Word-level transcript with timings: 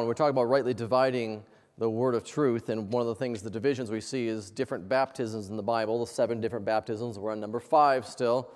We're 0.00 0.14
talking 0.14 0.30
about 0.30 0.44
rightly 0.44 0.72
dividing 0.72 1.44
the 1.76 1.88
word 1.88 2.14
of 2.14 2.24
truth, 2.24 2.68
and 2.70 2.90
one 2.90 3.02
of 3.02 3.06
the 3.06 3.14
things, 3.14 3.42
the 3.42 3.50
divisions 3.50 3.90
we 3.90 4.00
see 4.00 4.26
is 4.26 4.50
different 4.50 4.88
baptisms 4.88 5.48
in 5.50 5.56
the 5.56 5.62
Bible, 5.62 6.00
the 6.00 6.06
seven 6.06 6.40
different 6.40 6.64
baptisms. 6.64 7.18
We're 7.18 7.32
on 7.32 7.40
number 7.40 7.60
five 7.60 8.06
still 8.06 8.50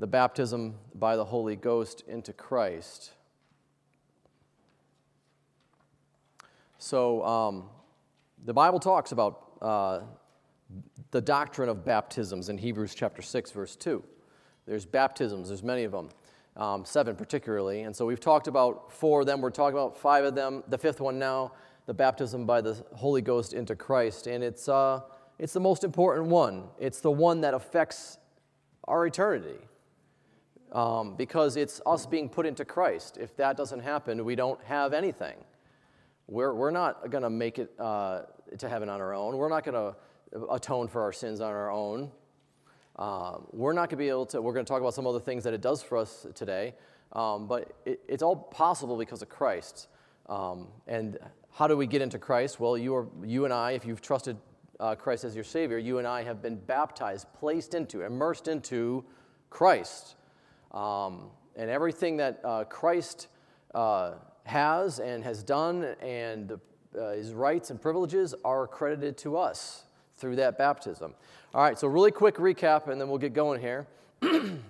the 0.00 0.06
baptism 0.06 0.74
by 0.94 1.16
the 1.16 1.24
Holy 1.24 1.56
Ghost 1.56 2.02
into 2.06 2.32
Christ. 2.32 3.12
So, 6.78 7.24
um, 7.24 7.64
the 8.44 8.54
Bible 8.54 8.78
talks 8.78 9.12
about 9.12 9.52
uh, 9.60 10.00
the 11.10 11.20
doctrine 11.20 11.68
of 11.68 11.84
baptisms 11.84 12.48
in 12.48 12.58
Hebrews 12.58 12.94
chapter 12.94 13.22
6, 13.22 13.50
verse 13.50 13.74
2. 13.74 14.02
There's 14.66 14.86
baptisms, 14.86 15.48
there's 15.48 15.62
many 15.62 15.84
of 15.84 15.92
them, 15.92 16.10
um, 16.58 16.84
seven 16.84 17.16
particularly. 17.16 17.82
And 17.82 17.94
so 17.94 18.04
we've 18.04 18.20
talked 18.20 18.48
about 18.48 18.92
four 18.92 19.20
of 19.20 19.26
them, 19.26 19.40
we're 19.40 19.50
talking 19.50 19.78
about 19.78 19.96
five 19.96 20.24
of 20.24 20.34
them. 20.34 20.64
The 20.68 20.76
fifth 20.76 21.00
one 21.00 21.18
now, 21.18 21.52
the 21.86 21.94
baptism 21.94 22.44
by 22.44 22.60
the 22.60 22.84
Holy 22.94 23.22
Ghost 23.22 23.54
into 23.54 23.74
Christ. 23.74 24.26
And 24.26 24.44
it's, 24.44 24.68
uh, 24.68 25.00
it's 25.38 25.52
the 25.52 25.60
most 25.60 25.84
important 25.84 26.26
one, 26.26 26.64
it's 26.78 27.00
the 27.00 27.10
one 27.10 27.40
that 27.42 27.54
affects 27.54 28.18
our 28.84 29.06
eternity. 29.06 29.58
Um, 30.70 31.14
because 31.16 31.56
it's 31.56 31.80
us 31.86 32.04
being 32.04 32.28
put 32.28 32.44
into 32.44 32.62
Christ. 32.62 33.16
If 33.18 33.34
that 33.36 33.56
doesn't 33.56 33.80
happen, 33.80 34.22
we 34.22 34.34
don't 34.34 34.62
have 34.64 34.92
anything. 34.92 35.36
We're, 36.26 36.52
we're 36.52 36.70
not 36.70 37.10
going 37.10 37.22
to 37.22 37.30
make 37.30 37.58
it 37.58 37.72
uh, 37.78 38.24
to 38.58 38.68
heaven 38.68 38.90
on 38.90 39.00
our 39.00 39.14
own. 39.14 39.38
We're 39.38 39.48
not 39.48 39.64
going 39.64 39.94
to 39.94 39.96
atone 40.50 40.88
for 40.88 41.00
our 41.00 41.12
sins 41.12 41.40
on 41.40 41.52
our 41.52 41.70
own. 41.70 42.10
Um, 42.98 43.46
we're 43.52 43.72
not 43.72 43.90
going 43.90 43.90
to 43.90 43.96
be 43.96 44.08
able 44.08 44.26
to, 44.26 44.42
we're 44.42 44.52
going 44.52 44.66
to 44.66 44.68
talk 44.68 44.80
about 44.80 44.94
some 44.94 45.06
other 45.06 45.20
things 45.20 45.44
that 45.44 45.54
it 45.54 45.60
does 45.60 45.82
for 45.82 45.96
us 45.96 46.26
today, 46.34 46.74
um, 47.12 47.46
but 47.46 47.72
it, 47.86 48.00
it's 48.08 48.22
all 48.22 48.34
possible 48.34 48.96
because 48.96 49.22
of 49.22 49.28
Christ. 49.28 49.88
Um, 50.28 50.66
and 50.88 51.16
how 51.52 51.68
do 51.68 51.76
we 51.76 51.86
get 51.86 52.02
into 52.02 52.18
Christ? 52.18 52.58
Well, 52.58 52.76
you, 52.76 52.94
are, 52.96 53.06
you 53.24 53.44
and 53.44 53.54
I, 53.54 53.72
if 53.72 53.86
you've 53.86 54.02
trusted 54.02 54.36
uh, 54.80 54.96
Christ 54.96 55.24
as 55.24 55.34
your 55.34 55.44
Savior, 55.44 55.78
you 55.78 55.98
and 55.98 56.06
I 56.06 56.24
have 56.24 56.42
been 56.42 56.56
baptized, 56.56 57.32
placed 57.38 57.74
into, 57.74 58.02
immersed 58.02 58.48
into 58.48 59.04
Christ. 59.48 60.16
Um, 60.72 61.30
and 61.56 61.70
everything 61.70 62.16
that 62.16 62.40
uh, 62.44 62.64
Christ 62.64 63.28
uh, 63.74 64.14
has 64.44 64.98
and 64.98 65.22
has 65.22 65.42
done 65.42 65.84
and 66.00 66.58
uh, 66.98 67.10
his 67.10 67.32
rights 67.32 67.70
and 67.70 67.80
privileges 67.80 68.34
are 68.44 68.66
credited 68.66 69.16
to 69.18 69.36
us 69.36 69.84
through 70.18 70.36
that 70.36 70.58
baptism. 70.58 71.14
All 71.54 71.62
right, 71.62 71.78
so 71.78 71.88
really 71.88 72.10
quick 72.10 72.36
recap 72.36 72.88
and 72.88 73.00
then 73.00 73.08
we'll 73.08 73.18
get 73.18 73.32
going 73.32 73.60
here. 73.60 73.86
1 74.20 74.60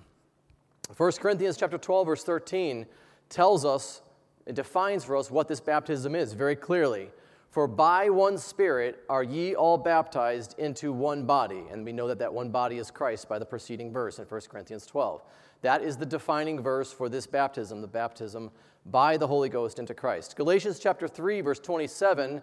Corinthians 0.97 1.57
chapter 1.57 1.79
12 1.79 2.07
verse 2.07 2.25
13 2.25 2.87
tells 3.29 3.65
us 3.65 4.03
it 4.47 4.55
defines 4.55 5.05
for 5.05 5.17
us 5.17 5.31
what 5.31 5.49
this 5.49 5.61
baptism 5.61 6.15
is 6.15 6.33
very 6.33 6.57
clearly. 6.57 7.11
For 7.51 7.67
by 7.67 8.11
one 8.11 8.39
Spirit 8.39 9.05
are 9.09 9.23
ye 9.23 9.55
all 9.55 9.79
baptized 9.79 10.59
into 10.59 10.93
one 10.93 11.25
body. 11.25 11.65
And 11.71 11.85
we 11.85 11.93
know 11.93 12.09
that 12.09 12.19
that 12.19 12.33
one 12.33 12.51
body 12.51 12.79
is 12.79 12.91
Christ 12.91 13.29
by 13.29 13.39
the 13.39 13.45
preceding 13.45 13.93
verse 13.93 14.19
in 14.19 14.25
1 14.25 14.41
Corinthians 14.49 14.87
12. 14.87 15.23
That 15.63 15.83
is 15.83 15.97
the 15.97 16.07
defining 16.07 16.63
verse 16.63 16.93
for 16.93 17.09
this 17.09 17.27
baptism, 17.27 17.81
the 17.81 17.89
baptism 17.89 18.51
by 18.87 19.17
the 19.17 19.27
Holy 19.27 19.49
Ghost 19.49 19.79
into 19.79 19.93
Christ. 19.95 20.37
Galatians 20.37 20.79
chapter 20.79 21.09
3, 21.09 21.41
verse 21.41 21.59
27, 21.59 22.41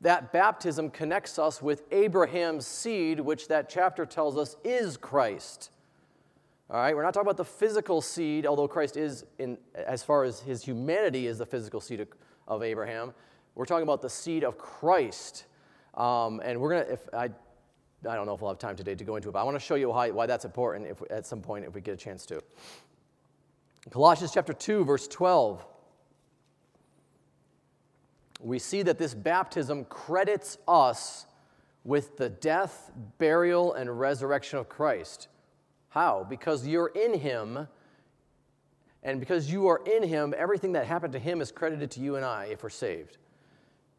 that 0.00 0.32
baptism 0.32 0.90
connects 0.90 1.38
us 1.38 1.60
with 1.60 1.82
Abraham's 1.90 2.66
seed, 2.66 3.20
which 3.20 3.48
that 3.48 3.68
chapter 3.68 4.06
tells 4.06 4.36
us 4.36 4.56
is 4.64 4.96
Christ. 4.96 5.70
All 6.70 6.76
right, 6.76 6.94
we're 6.94 7.02
not 7.02 7.14
talking 7.14 7.26
about 7.26 7.38
the 7.38 7.44
physical 7.44 8.00
seed, 8.00 8.46
although 8.46 8.68
Christ 8.68 8.96
is, 8.96 9.24
in, 9.38 9.56
as 9.74 10.02
far 10.02 10.24
as 10.24 10.40
his 10.40 10.62
humanity, 10.62 11.26
is 11.26 11.38
the 11.38 11.46
physical 11.46 11.80
seed 11.80 12.00
of, 12.00 12.08
of 12.46 12.62
Abraham. 12.62 13.12
We're 13.54 13.64
talking 13.64 13.82
about 13.82 14.02
the 14.02 14.10
seed 14.10 14.44
of 14.44 14.58
Christ. 14.58 15.46
Um, 15.94 16.40
and 16.44 16.60
we're 16.60 16.70
going 16.70 16.84
to, 16.84 16.92
if 16.92 17.08
I 17.12 17.30
I 18.08 18.14
don't 18.14 18.26
know 18.26 18.34
if 18.34 18.40
we'll 18.40 18.50
have 18.50 18.58
time 18.58 18.76
today 18.76 18.94
to 18.94 19.04
go 19.04 19.16
into 19.16 19.28
it, 19.28 19.32
but 19.32 19.40
I 19.40 19.42
want 19.42 19.56
to 19.56 19.60
show 19.60 19.74
you 19.74 19.88
why, 19.88 20.10
why 20.10 20.26
that's 20.26 20.44
important 20.44 20.86
if, 20.86 21.02
at 21.10 21.26
some 21.26 21.40
point 21.40 21.64
if 21.64 21.74
we 21.74 21.80
get 21.80 21.94
a 21.94 21.96
chance 21.96 22.24
to. 22.26 22.40
Colossians 23.90 24.32
chapter 24.32 24.52
2, 24.52 24.84
verse 24.84 25.08
12. 25.08 25.64
We 28.38 28.58
see 28.58 28.82
that 28.82 28.98
this 28.98 29.14
baptism 29.14 29.84
credits 29.86 30.58
us 30.66 31.26
with 31.84 32.16
the 32.16 32.28
death, 32.28 32.92
burial, 33.18 33.74
and 33.74 33.98
resurrection 33.98 34.58
of 34.58 34.68
Christ. 34.68 35.28
How? 35.90 36.26
Because 36.28 36.66
you're 36.66 36.88
in 36.88 37.14
Him, 37.18 37.66
and 39.02 39.20
because 39.20 39.50
you 39.50 39.68
are 39.68 39.82
in 39.84 40.02
Him, 40.02 40.34
everything 40.36 40.72
that 40.72 40.86
happened 40.86 41.14
to 41.14 41.18
Him 41.18 41.40
is 41.40 41.50
credited 41.50 41.90
to 41.92 42.00
you 42.00 42.16
and 42.16 42.24
I 42.24 42.46
if 42.46 42.62
we're 42.62 42.68
saved. 42.68 43.16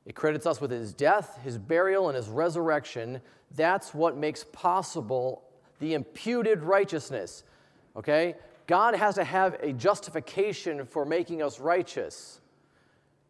It 0.05 0.15
credits 0.15 0.45
us 0.47 0.59
with 0.59 0.71
his 0.71 0.93
death, 0.93 1.39
his 1.43 1.59
burial, 1.59 2.09
and 2.09 2.15
his 2.15 2.27
resurrection. 2.29 3.21
That's 3.55 3.93
what 3.93 4.17
makes 4.17 4.43
possible 4.43 5.43
the 5.79 5.93
imputed 5.93 6.63
righteousness. 6.63 7.43
Okay? 7.95 8.35
God 8.65 8.95
has 8.95 9.15
to 9.15 9.23
have 9.23 9.55
a 9.61 9.73
justification 9.73 10.85
for 10.85 11.05
making 11.05 11.43
us 11.43 11.59
righteous. 11.59 12.41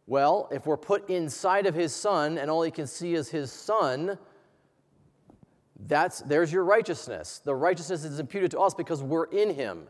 Well, 0.09 0.49
if 0.51 0.65
we're 0.65 0.75
put 0.75 1.07
inside 1.07 1.67
of 1.67 1.75
his 1.75 1.93
son 1.93 2.39
and 2.39 2.49
all 2.49 2.63
he 2.63 2.71
can 2.71 2.87
see 2.87 3.13
is 3.13 3.29
his 3.29 3.51
son, 3.51 4.17
that's 5.85 6.21
there's 6.21 6.51
your 6.51 6.63
righteousness. 6.63 7.43
The 7.45 7.53
righteousness 7.53 8.03
is 8.03 8.19
imputed 8.19 8.49
to 8.51 8.59
us 8.59 8.73
because 8.73 9.03
we're 9.03 9.25
in 9.25 9.53
him. 9.53 9.83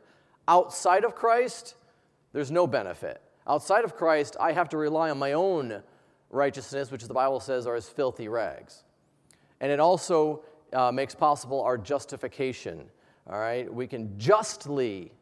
Outside 0.46 1.06
of 1.06 1.16
Christ, 1.16 1.76
there's 2.34 2.52
no 2.52 2.68
benefit. 2.68 3.22
Outside 3.48 3.86
of 3.86 3.96
Christ, 3.96 4.36
I 4.42 4.52
have 4.52 4.68
to 4.70 4.78
rely 4.78 5.10
on 5.10 5.18
my 5.18 5.32
own 5.32 5.82
righteousness, 6.30 6.92
which 6.92 7.06
the 7.06 7.14
Bible 7.14 7.40
says 7.40 7.66
are 7.66 7.76
as 7.76 7.88
filthy 7.88 8.28
rags. 8.28 8.84
And 9.62 9.72
it 9.72 9.80
also 9.80 10.44
uh, 10.74 10.92
makes 10.92 11.16
possible 11.16 11.62
our 11.62 11.78
justification. 11.78 12.90
All 13.30 13.40
right, 13.40 13.74
we 13.74 13.88
can 13.88 14.20
justly 14.20 15.14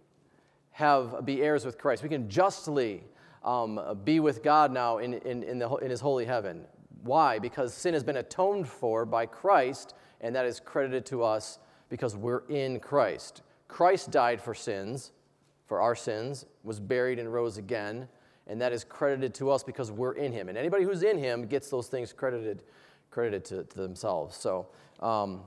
have 0.72 1.24
be 1.24 1.44
heirs 1.44 1.66
with 1.66 1.78
Christ. 1.78 2.02
We 2.02 2.10
can 2.10 2.28
justly 2.28 3.04
um, 3.48 4.00
be 4.04 4.20
with 4.20 4.44
God 4.44 4.72
now 4.72 4.98
in, 4.98 5.16
in, 5.16 5.44
in, 5.44 5.60
the, 5.60 5.70
in 5.78 5.90
His 5.90 6.02
holy 6.02 6.26
heaven. 6.26 6.66
Why? 7.04 7.40
Because 7.40 7.74
sin 7.74 7.94
has 7.94 8.04
been 8.04 8.18
atoned 8.18 8.68
for 8.68 9.06
by 9.06 9.26
Christ, 9.26 9.96
and 10.22 10.36
that 10.36 10.46
is 10.46 10.60
credited 10.60 11.06
to 11.08 11.24
us 11.24 11.60
because 11.90 12.16
we're 12.16 12.46
in 12.50 12.80
Christ. 12.80 13.42
Christ 13.68 14.12
died 14.12 14.42
for 14.42 14.54
sins, 14.54 15.12
for 15.66 15.82
our 15.82 15.96
sins, 15.96 16.46
was 16.64 16.80
buried 16.80 17.20
and 17.20 17.34
rose 17.34 17.58
again 17.58 18.08
and 18.48 18.62
that 18.62 18.74
is 18.74 18.84
credited 18.84 19.34
to 19.36 19.52
us 19.52 19.64
because 19.64 19.92
we're 19.92 20.14
in 20.14 20.32
him. 20.32 20.50
And 20.50 20.58
anybody 20.58 20.84
who's 20.84 21.04
in 21.04 21.18
him 21.18 21.46
gets 21.46 21.70
those 21.70 21.88
things 21.88 22.14
credited, 22.14 22.64
credited 23.12 23.46
to, 23.46 23.64
to 23.64 23.82
themselves. 23.82 24.36
So, 24.38 24.68
um, 25.02 25.42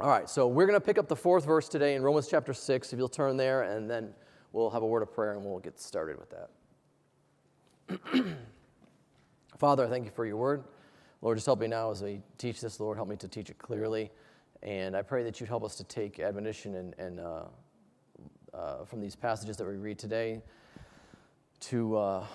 all 0.00 0.08
right, 0.08 0.30
so 0.30 0.46
we're 0.46 0.66
going 0.66 0.78
to 0.78 0.84
pick 0.84 0.96
up 0.96 1.08
the 1.08 1.16
fourth 1.16 1.44
verse 1.44 1.68
today 1.68 1.94
in 1.94 2.02
Romans 2.02 2.28
chapter 2.28 2.54
6, 2.54 2.92
if 2.92 2.98
you'll 2.98 3.08
turn 3.08 3.36
there, 3.36 3.62
and 3.62 3.90
then 3.90 4.14
we'll 4.52 4.70
have 4.70 4.82
a 4.82 4.86
word 4.86 5.02
of 5.02 5.12
prayer 5.12 5.32
and 5.34 5.44
we'll 5.44 5.58
get 5.58 5.78
started 5.78 6.18
with 6.18 6.30
that. 6.30 6.50
Father, 9.58 9.86
I 9.86 9.88
thank 9.88 10.04
you 10.04 10.10
for 10.10 10.24
your 10.24 10.36
word. 10.36 10.64
Lord, 11.22 11.36
just 11.36 11.46
help 11.46 11.60
me 11.60 11.66
now 11.66 11.90
as 11.90 12.02
we 12.02 12.20
teach 12.38 12.60
this. 12.60 12.78
Lord, 12.78 12.96
help 12.96 13.08
me 13.08 13.16
to 13.16 13.28
teach 13.28 13.50
it 13.50 13.58
clearly. 13.58 14.10
And 14.62 14.96
I 14.96 15.02
pray 15.02 15.22
that 15.24 15.40
you'd 15.40 15.48
help 15.48 15.64
us 15.64 15.74
to 15.76 15.84
take 15.84 16.20
admonition 16.20 16.76
and, 16.76 16.94
and 16.98 17.20
uh, 17.20 17.42
uh, 18.54 18.84
from 18.84 19.00
these 19.00 19.16
passages 19.16 19.56
that 19.56 19.66
we 19.66 19.76
read 19.76 19.98
today 19.98 20.40
to 21.60 21.96
uh, 21.96 22.26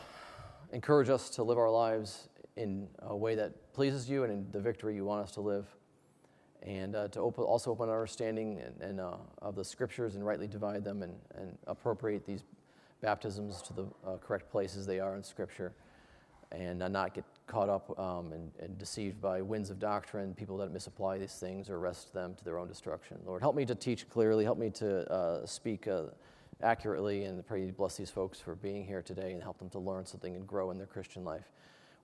encourage 0.72 1.10
us 1.10 1.30
to 1.32 1.44
live 1.44 1.58
our 1.58 1.70
lives 1.70 2.30
in 2.58 2.88
a 3.00 3.16
way 3.16 3.36
that 3.36 3.74
pleases 3.74 4.10
you 4.10 4.24
and 4.24 4.32
in 4.32 4.48
the 4.52 4.60
victory 4.60 4.96
you 4.96 5.06
want 5.06 5.24
us 5.24 5.32
to 5.34 5.42
live. 5.42 5.68
And 6.64 6.96
uh, 6.96 7.08
to 7.10 7.20
open, 7.20 7.44
also 7.44 7.72
open 7.72 7.90
our 7.90 7.96
understanding 7.96 8.60
and, 8.60 8.82
and 8.82 9.00
uh, 9.00 9.18
of 9.42 9.56
the 9.56 9.64
scriptures 9.64 10.16
and 10.16 10.26
rightly 10.26 10.48
divide 10.48 10.84
them 10.84 11.04
and, 11.04 11.14
and 11.36 11.58
appropriate 11.68 12.26
these 12.26 12.44
baptisms 13.02 13.62
to 13.62 13.74
the 13.74 13.86
uh, 14.06 14.18
correct 14.18 14.50
places 14.50 14.86
they 14.86 15.00
are 15.00 15.16
in 15.16 15.24
scripture 15.24 15.74
and 16.52 16.82
uh, 16.82 16.88
not 16.88 17.14
get 17.14 17.26
caught 17.48 17.70
up 17.70 17.98
um, 18.00 18.32
and, 18.32 18.52
and, 18.60 18.78
deceived 18.78 19.22
by 19.22 19.42
winds 19.42 19.70
of 19.70 19.80
doctrine, 19.80 20.34
people 20.34 20.58
that 20.58 20.72
misapply 20.72 21.18
these 21.18 21.34
things 21.34 21.70
or 21.70 21.80
wrest 21.80 22.14
them 22.14 22.34
to 22.36 22.44
their 22.44 22.58
own 22.58 22.68
destruction. 22.68 23.18
Lord, 23.26 23.42
help 23.42 23.56
me 23.56 23.66
to 23.66 23.76
teach 23.76 24.10
clearly. 24.10 24.44
Help 24.44 24.58
me 24.58 24.70
to 24.72 25.12
uh, 25.12 25.46
speak 25.46 25.88
uh, 25.88 26.04
accurately 26.62 27.26
and 27.26 27.46
pray 27.46 27.62
you 27.62 27.72
bless 27.72 27.98
these 27.98 28.10
folks 28.10 28.40
for 28.40 28.56
being 28.56 28.86
here 28.86 29.02
today 29.02 29.34
and 29.34 29.44
help 29.44 29.60
them 29.60 29.70
to 29.70 29.80
learn 29.80 30.06
something 30.06 30.36
and 30.36 30.48
grow 30.48 30.72
in 30.72 30.78
their 30.78 30.88
Christian 30.88 31.24
life. 31.24 31.52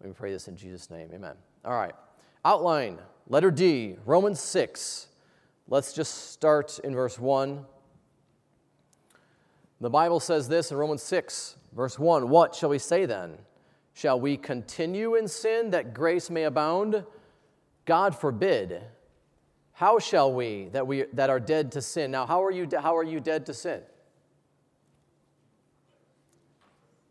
We 0.03 0.11
pray 0.11 0.31
this 0.31 0.47
in 0.47 0.57
Jesus' 0.57 0.89
name. 0.89 1.09
Amen. 1.13 1.35
All 1.63 1.73
right. 1.73 1.93
Outline, 2.43 2.97
letter 3.27 3.51
D, 3.51 3.97
Romans 4.05 4.39
6. 4.39 5.07
Let's 5.67 5.93
just 5.93 6.31
start 6.31 6.79
in 6.83 6.95
verse 6.95 7.19
1. 7.19 7.65
The 9.81 9.89
Bible 9.89 10.21
says 10.21 10.47
this 10.47 10.71
in 10.71 10.77
Romans 10.77 11.03
6, 11.03 11.57
verse 11.75 11.99
1 11.99 12.29
What 12.29 12.55
shall 12.55 12.69
we 12.69 12.79
say 12.79 13.05
then? 13.05 13.37
Shall 13.93 14.19
we 14.19 14.37
continue 14.37 15.15
in 15.15 15.27
sin 15.27 15.71
that 15.71 15.93
grace 15.93 16.29
may 16.29 16.43
abound? 16.43 17.03
God 17.85 18.15
forbid. 18.15 18.81
How 19.73 19.99
shall 19.99 20.31
we 20.31 20.69
that, 20.71 20.87
we 20.87 21.05
that 21.13 21.29
are 21.29 21.39
dead 21.39 21.73
to 21.73 21.81
sin? 21.81 22.11
Now, 22.11 22.25
how 22.25 22.43
are 22.43 22.51
you, 22.51 22.69
how 22.79 22.95
are 22.95 23.03
you 23.03 23.19
dead 23.19 23.45
to 23.47 23.53
sin? 23.53 23.81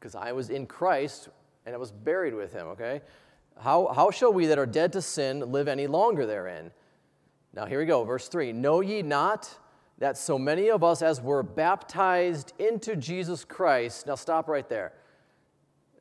because 0.01 0.15
I 0.15 0.33
was 0.33 0.49
in 0.49 0.67
Christ 0.67 1.29
and 1.67 1.75
I 1.75 1.79
was 1.79 1.93
buried 1.93 2.35
with 2.35 2.53
him, 2.53 2.69
okay? 2.69 3.03
How, 3.59 3.93
how 3.95 4.11
shall 4.11 4.33
we 4.33 4.47
that 4.47 4.59
are 4.59 4.67
dead 4.67 4.95
to 4.95 5.03
sin 5.03 5.53
live 5.53 5.69
any 5.69 5.87
longer 5.87 6.25
therein? 6.25 6.71
Now, 7.53 7.67
here 7.67 7.79
we 7.79 7.85
go, 7.85 8.03
verse 8.05 8.29
3 8.29 8.53
Know 8.53 8.81
ye 8.81 9.03
not 9.03 9.55
that 10.01 10.17
so 10.19 10.39
many 10.39 10.71
of 10.71 10.83
us 10.83 11.03
as 11.03 11.21
were 11.21 11.43
baptized 11.43 12.55
into 12.59 12.97
Jesus 12.97 13.45
Christ, 13.45 14.07
now 14.07 14.17
stop 14.17 14.49
right 14.49 14.69
there. 14.69 14.93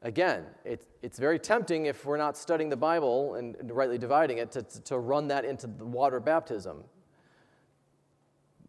Again, 0.02 0.46
it, 0.64 0.88
it's 1.02 1.20
very 1.20 1.38
tempting 1.38 1.86
if 1.86 2.06
we're 2.06 2.18
not 2.18 2.38
studying 2.38 2.70
the 2.70 2.78
Bible 2.78 3.36
and 3.36 3.56
rightly 3.72 3.98
dividing 3.98 4.38
it 4.38 4.52
to, 4.52 4.64
to 4.64 4.98
run 4.98 5.28
that 5.28 5.44
into 5.44 5.68
the 5.68 5.86
water 5.86 6.22
baptism. 6.22 6.86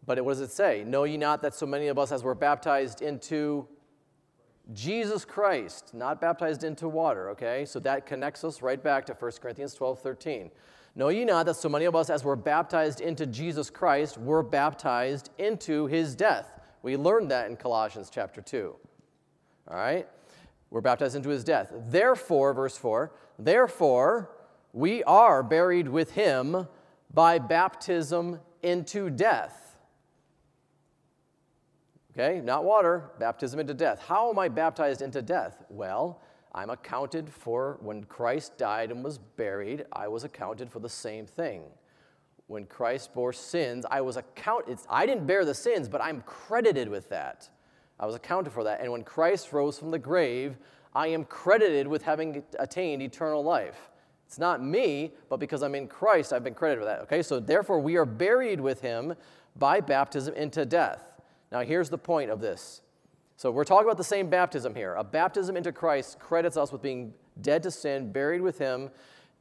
But 0.05 0.23
what 0.25 0.33
does 0.33 0.41
it 0.41 0.51
say? 0.51 0.83
Know 0.83 1.05
ye 1.05 1.15
not 1.15 1.41
that 1.43 1.55
so 1.55 1.65
many 1.65 1.87
of 1.87 1.97
us 1.97 2.11
as 2.11 2.21
were 2.21 2.35
baptized 2.35 3.01
into 3.01 3.65
Jesus 4.73 5.23
Christ, 5.23 5.93
not 5.93 6.19
baptized 6.19 6.65
into 6.65 6.89
water, 6.89 7.29
okay? 7.29 7.63
So 7.65 7.79
that 7.79 8.05
connects 8.05 8.43
us 8.43 8.61
right 8.61 8.81
back 8.81 9.05
to 9.05 9.13
1 9.13 9.31
Corinthians 9.41 9.73
12 9.73 9.99
13. 9.99 10.51
Know 10.95 11.07
ye 11.07 11.23
not 11.23 11.45
that 11.45 11.55
so 11.55 11.69
many 11.69 11.85
of 11.85 11.95
us, 11.95 12.09
as 12.09 12.23
were 12.23 12.35
baptized 12.35 12.99
into 12.99 13.25
Jesus 13.25 13.69
Christ, 13.69 14.17
were 14.17 14.43
baptized 14.43 15.29
into 15.37 15.87
his 15.87 16.15
death? 16.15 16.59
We 16.83 16.97
learned 16.97 17.31
that 17.31 17.49
in 17.49 17.55
Colossians 17.55 18.09
chapter 18.13 18.41
2. 18.41 18.75
All 19.69 19.77
right? 19.77 20.07
We're 20.69 20.81
baptized 20.81 21.15
into 21.15 21.29
his 21.29 21.43
death. 21.43 21.71
Therefore, 21.89 22.53
verse 22.53 22.77
4, 22.77 23.11
therefore, 23.39 24.31
we 24.73 25.03
are 25.03 25.43
buried 25.43 25.87
with 25.87 26.11
him 26.11 26.67
by 27.13 27.39
baptism 27.39 28.39
into 28.63 29.09
death. 29.09 29.75
Okay, 32.13 32.41
not 32.41 32.65
water, 32.65 33.11
baptism 33.19 33.59
into 33.59 33.73
death. 33.73 34.01
How 34.05 34.29
am 34.29 34.39
I 34.39 34.49
baptized 34.49 35.01
into 35.01 35.21
death? 35.21 35.63
Well, 35.69 36.21
I'm 36.53 36.69
accounted 36.69 37.29
for 37.29 37.77
when 37.81 38.03
Christ 38.03 38.57
died 38.57 38.91
and 38.91 39.03
was 39.03 39.17
buried, 39.17 39.85
I 39.93 40.07
was 40.07 40.23
accounted 40.23 40.69
for 40.69 40.79
the 40.79 40.89
same 40.89 41.25
thing. 41.25 41.63
When 42.47 42.65
Christ 42.65 43.13
bore 43.13 43.31
sins, 43.31 43.85
I 43.89 44.01
was 44.01 44.17
accounted, 44.17 44.79
I 44.89 45.05
didn't 45.05 45.25
bear 45.25 45.45
the 45.45 45.53
sins, 45.53 45.87
but 45.87 46.01
I'm 46.01 46.21
credited 46.21 46.89
with 46.89 47.07
that. 47.09 47.49
I 47.99 48.05
was 48.05 48.15
accounted 48.15 48.51
for 48.51 48.65
that. 48.65 48.81
And 48.81 48.91
when 48.91 49.03
Christ 49.03 49.53
rose 49.53 49.79
from 49.79 49.91
the 49.91 49.99
grave, 49.99 50.57
I 50.93 51.07
am 51.07 51.23
credited 51.23 51.87
with 51.87 52.01
having 52.01 52.43
attained 52.59 53.01
eternal 53.01 53.43
life. 53.43 53.89
It's 54.27 54.39
not 54.39 54.63
me, 54.63 55.13
but 55.29 55.39
because 55.39 55.63
I'm 55.63 55.75
in 55.75 55.87
Christ, 55.87 56.33
I've 56.33 56.43
been 56.43 56.53
credited 56.53 56.79
with 56.79 56.89
that. 56.89 57.01
Okay, 57.03 57.21
so 57.21 57.39
therefore 57.39 57.79
we 57.79 57.95
are 57.95 58.05
buried 58.05 58.59
with 58.59 58.81
him 58.81 59.13
by 59.55 59.79
baptism 59.79 60.33
into 60.33 60.65
death. 60.65 61.03
Now 61.51 61.61
here's 61.61 61.89
the 61.89 61.97
point 61.97 62.31
of 62.31 62.41
this 62.41 62.81
so 63.37 63.51
we're 63.51 63.63
talking 63.63 63.85
about 63.85 63.97
the 63.97 64.03
same 64.03 64.29
baptism 64.29 64.75
here. 64.75 64.95
A 64.95 65.03
baptism 65.03 65.57
into 65.57 65.71
Christ 65.71 66.19
credits 66.19 66.57
us 66.57 66.71
with 66.71 66.81
being 66.81 67.13
dead 67.41 67.63
to 67.63 67.71
sin, 67.71 68.11
buried 68.11 68.41
with 68.41 68.57
him, 68.57 68.89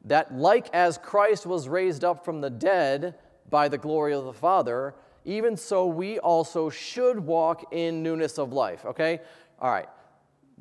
that 0.05 0.35
like 0.35 0.69
as 0.73 0.97
Christ 0.99 1.47
was 1.47 1.69
raised 1.69 2.05
up 2.05 2.25
from 2.25 2.41
the 2.41 2.51
dead 2.51 3.17
by 3.51 3.69
the 3.69 3.79
glory 3.79 4.15
of 4.15 4.25
the 4.25 4.33
Father, 4.33 4.95
even 5.25 5.57
so 5.57 5.87
we 5.87 6.19
also 6.19 6.71
should 6.71 7.21
walk 7.21 7.73
in 7.73 8.03
newness 8.03 8.39
of 8.39 8.53
life. 8.53 8.85
Okay? 8.87 9.21
All 9.61 9.71
right. 9.71 9.89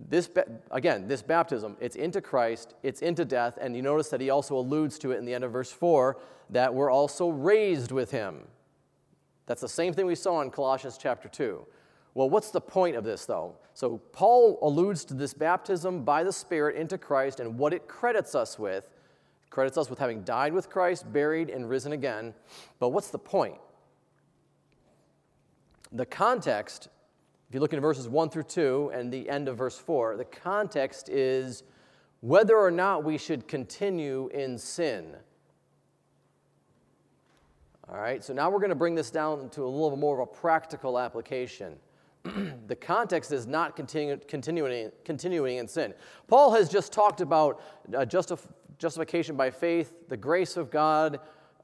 This 0.10 0.30
again, 0.72 1.08
this 1.08 1.22
baptism, 1.22 1.76
it's 1.82 1.98
into 1.98 2.22
Christ, 2.22 2.74
it's 2.84 3.02
into 3.02 3.26
death, 3.26 3.58
and 3.60 3.76
you 3.76 3.82
notice 3.82 4.10
that 4.10 4.22
he 4.22 4.30
also 4.30 4.58
alludes 4.58 4.98
to 5.00 5.12
it 5.12 5.18
in 5.18 5.26
the 5.26 5.34
end 5.34 5.44
of 5.44 5.52
verse 5.52 5.72
4 5.72 6.18
that 6.52 6.74
we're 6.74 6.90
also 6.90 7.30
raised 7.30 7.92
with 7.92 8.12
him. 8.12 8.48
That's 9.46 9.62
the 9.62 9.70
same 9.70 9.94
thing 9.94 10.06
we 10.06 10.16
saw 10.16 10.42
in 10.42 10.52
Colossians 10.52 10.98
chapter 10.98 11.28
2. 11.28 11.66
Well, 12.20 12.30
what's 12.30 12.52
the 12.52 12.60
point 12.60 12.98
of 12.98 13.06
this, 13.06 13.26
though? 13.26 13.56
So, 13.74 14.00
Paul 14.12 14.60
alludes 14.62 15.06
to 15.06 15.14
this 15.14 15.34
baptism 15.34 16.04
by 16.04 16.26
the 16.26 16.34
Spirit 16.34 16.76
into 16.76 16.98
Christ 16.98 17.40
and 17.40 17.58
what 17.58 17.74
it 17.74 17.88
credits 17.88 18.36
us 18.36 18.60
with. 18.60 18.84
It 19.46 19.50
credits 19.50 19.78
us 19.78 19.90
with 19.90 20.00
having 20.00 20.24
died 20.24 20.52
with 20.52 20.70
Christ, 20.70 21.14
buried, 21.14 21.50
and 21.50 21.70
risen 21.70 21.94
again. 21.94 22.34
But 22.78 22.90
what's 22.90 23.10
the 23.10 23.20
point? 23.20 23.56
The 25.94 26.06
context, 26.06 26.90
if 27.48 27.56
you 27.56 27.62
look 27.62 27.72
in 27.72 27.80
verses 27.80 28.10
1 28.10 28.30
through 28.32 28.44
2 28.44 28.92
and 28.94 29.14
the 29.14 29.30
end 29.30 29.48
of 29.48 29.58
verse 29.58 29.80
4, 29.80 30.18
the 30.18 30.26
context 30.26 31.08
is 31.08 31.64
whether 32.20 32.58
or 32.58 32.70
not 32.70 33.06
we 33.06 33.18
should 33.18 33.48
continue 33.48 34.28
in 34.34 34.58
sin. 34.58 35.16
All 37.88 37.98
right, 37.98 38.22
so 38.22 38.34
now 38.34 38.50
we're 38.50 38.60
going 38.60 38.72
to 38.72 38.76
bring 38.76 38.96
this 38.96 39.10
down 39.10 39.50
to 39.52 39.64
a 39.64 39.70
little 39.72 39.96
more 39.96 40.20
of 40.20 40.28
a 40.28 40.32
practical 40.34 41.00
application. 41.00 41.78
the 42.68 42.76
context 42.76 43.32
is 43.32 43.48
not 43.48 43.76
continue, 43.76 44.18
continuing, 44.28 44.92
continuing 45.06 45.58
in 45.58 45.68
sin. 45.68 45.94
Paul 46.28 46.54
has 46.54 46.70
just 46.70 46.92
talked 46.92 47.22
about 47.22 47.62
uh, 47.90 48.00
justif- 48.00 48.48
justification 48.78 49.36
by 49.36 49.52
faith, 49.52 49.94
the 50.10 50.18
grace 50.18 50.58
of 50.58 50.70
God, 50.70 51.20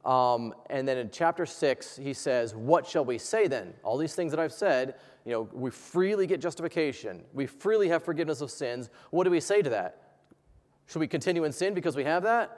um, 0.05 0.53
and 0.69 0.87
then 0.87 0.97
in 0.99 1.09
chapter 1.09 1.47
6, 1.47 1.97
he 1.97 2.13
says, 2.13 2.53
What 2.53 2.87
shall 2.87 3.03
we 3.03 3.17
say 3.17 3.47
then? 3.47 3.73
All 3.83 3.97
these 3.97 4.13
things 4.13 4.31
that 4.31 4.39
I've 4.39 4.53
said, 4.53 4.95
you 5.25 5.31
know, 5.31 5.49
we 5.51 5.71
freely 5.71 6.27
get 6.27 6.39
justification, 6.39 7.23
we 7.33 7.47
freely 7.47 7.89
have 7.89 8.03
forgiveness 8.03 8.41
of 8.41 8.51
sins. 8.51 8.89
What 9.09 9.23
do 9.23 9.31
we 9.31 9.39
say 9.39 9.63
to 9.63 9.69
that? 9.71 10.01
Should 10.87 10.99
we 10.99 11.07
continue 11.07 11.43
in 11.43 11.51
sin 11.51 11.73
because 11.73 11.95
we 11.95 12.03
have 12.03 12.23
that? 12.23 12.55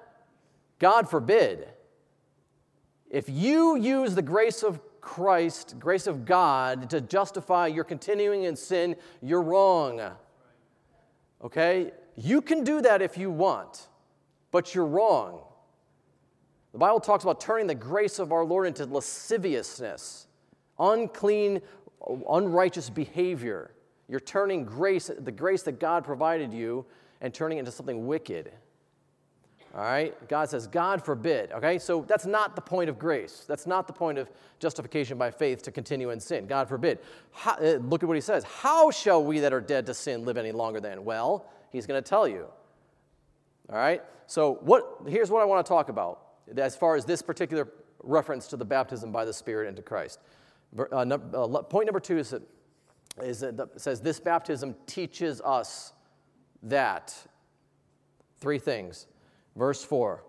God 0.80 1.10
forbid. 1.10 1.70
If 3.10 3.30
you 3.30 3.78
use 3.78 4.16
the 4.16 4.22
grace 4.22 4.64
of 4.64 4.82
Christ, 5.08 5.76
grace 5.80 6.06
of 6.06 6.26
God, 6.26 6.90
to 6.90 7.00
justify 7.00 7.68
your 7.68 7.86
continuing 7.86 8.44
in 8.44 8.58
sin, 8.58 8.98
you're 9.22 9.42
wrong. 9.42 10.02
Okay? 11.42 11.92
You 12.18 12.42
can 12.42 12.66
do 12.66 12.82
that 12.82 13.02
if 13.02 13.18
you 13.18 13.32
want, 13.32 13.88
but 14.52 14.76
you're 14.76 14.86
wrong. 14.86 15.44
The 16.74 16.78
Bible 16.78 17.00
talks 17.00 17.24
about 17.24 17.40
turning 17.40 17.68
the 17.68 17.74
grace 17.74 18.20
of 18.20 18.34
our 18.34 18.44
Lord 18.44 18.68
into 18.68 18.86
lasciviousness, 18.86 20.28
unclean, 20.78 21.62
unrighteous 22.30 22.90
behavior. 22.90 23.72
You're 24.10 24.20
turning 24.20 24.66
grace, 24.66 25.10
the 25.18 25.32
grace 25.32 25.64
that 25.64 25.80
God 25.80 26.04
provided 26.04 26.54
you, 26.54 26.86
and 27.22 27.34
turning 27.34 27.60
it 27.60 27.62
into 27.62 27.72
something 27.72 28.08
wicked. 28.08 28.52
All 29.76 29.82
right? 29.82 30.28
God 30.28 30.50
says, 30.50 30.68
God 30.68 31.04
forbid. 31.04 31.52
Okay? 31.52 31.78
So 31.78 32.04
that's 32.08 32.26
not 32.26 32.56
the 32.56 32.62
point 32.62 32.90
of 32.90 32.98
grace. 32.98 33.46
That's 33.48 33.68
not 33.68 33.88
the 33.88 33.94
point 33.94 34.18
of 34.18 34.30
justification 34.60 35.18
by 35.18 35.32
faith 35.32 35.62
to 35.64 35.72
continue 35.72 36.10
in 36.10 36.20
sin. 36.20 36.48
God 36.48 36.68
forbid. 36.68 37.00
How, 37.32 37.54
uh, 37.54 37.78
look 37.82 38.04
at 38.04 38.08
what 38.08 38.16
he 38.16 38.22
says. 38.22 38.44
How 38.44 38.90
shall 38.92 39.24
we 39.24 39.40
that 39.40 39.54
are 39.54 39.62
dead 39.62 39.86
to 39.88 39.94
sin 39.94 40.26
live 40.26 40.38
any 40.38 40.52
longer 40.52 40.80
then? 40.80 41.06
Well, 41.06 41.46
he's 41.72 41.86
going 41.86 42.02
to 42.02 42.08
tell 42.08 42.28
you. 42.28 42.46
All 43.70 43.78
right? 43.78 44.02
So 44.26 44.60
what, 44.62 45.02
here's 45.08 45.30
what 45.30 45.42
I 45.42 45.46
want 45.46 45.66
to 45.66 45.70
talk 45.70 45.90
about 45.90 46.22
as 46.58 46.76
far 46.76 46.96
as 46.96 47.06
this 47.06 47.22
particular 47.22 47.68
reference 48.04 48.48
to 48.48 48.58
the 48.58 48.66
baptism 48.66 49.12
by 49.12 49.26
the 49.26 49.34
Spirit 49.34 49.68
into 49.68 49.82
Christ. 49.82 50.20
Uh, 50.92 51.04
no, 51.04 51.16
uh, 51.34 51.62
point 51.64 51.86
number 51.88 52.00
two 52.00 52.18
is 52.18 52.32
that, 52.32 52.42
is 53.22 53.40
that 53.40 53.58
the, 53.58 53.68
says 53.78 54.02
this 54.02 54.20
baptism 54.20 54.76
teaches 54.86 55.42
us 55.42 55.94
that. 56.64 57.16
Three 58.40 58.60
things. 58.60 59.08
Verse 59.58 59.84
4. 59.84 60.24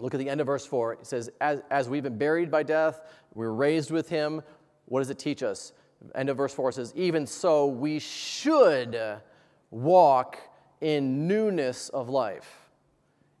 Look 0.00 0.14
at 0.14 0.20
the 0.20 0.28
end 0.28 0.40
of 0.40 0.46
verse 0.46 0.66
4. 0.66 0.94
It 0.94 1.06
says, 1.06 1.30
as, 1.40 1.62
as 1.70 1.88
we've 1.88 2.02
been 2.02 2.18
buried 2.18 2.50
by 2.50 2.62
death, 2.62 3.00
we're 3.34 3.52
raised 3.52 3.90
with 3.90 4.08
him. 4.08 4.42
What 4.86 5.00
does 5.00 5.10
it 5.10 5.18
teach 5.18 5.42
us? 5.42 5.72
End 6.14 6.28
of 6.28 6.36
verse 6.36 6.54
4 6.54 6.72
says, 6.72 6.92
Even 6.96 7.26
so, 7.26 7.66
we 7.66 7.98
should 7.98 9.20
walk 9.70 10.38
in 10.80 11.26
newness 11.26 11.88
of 11.90 12.08
life. 12.08 12.68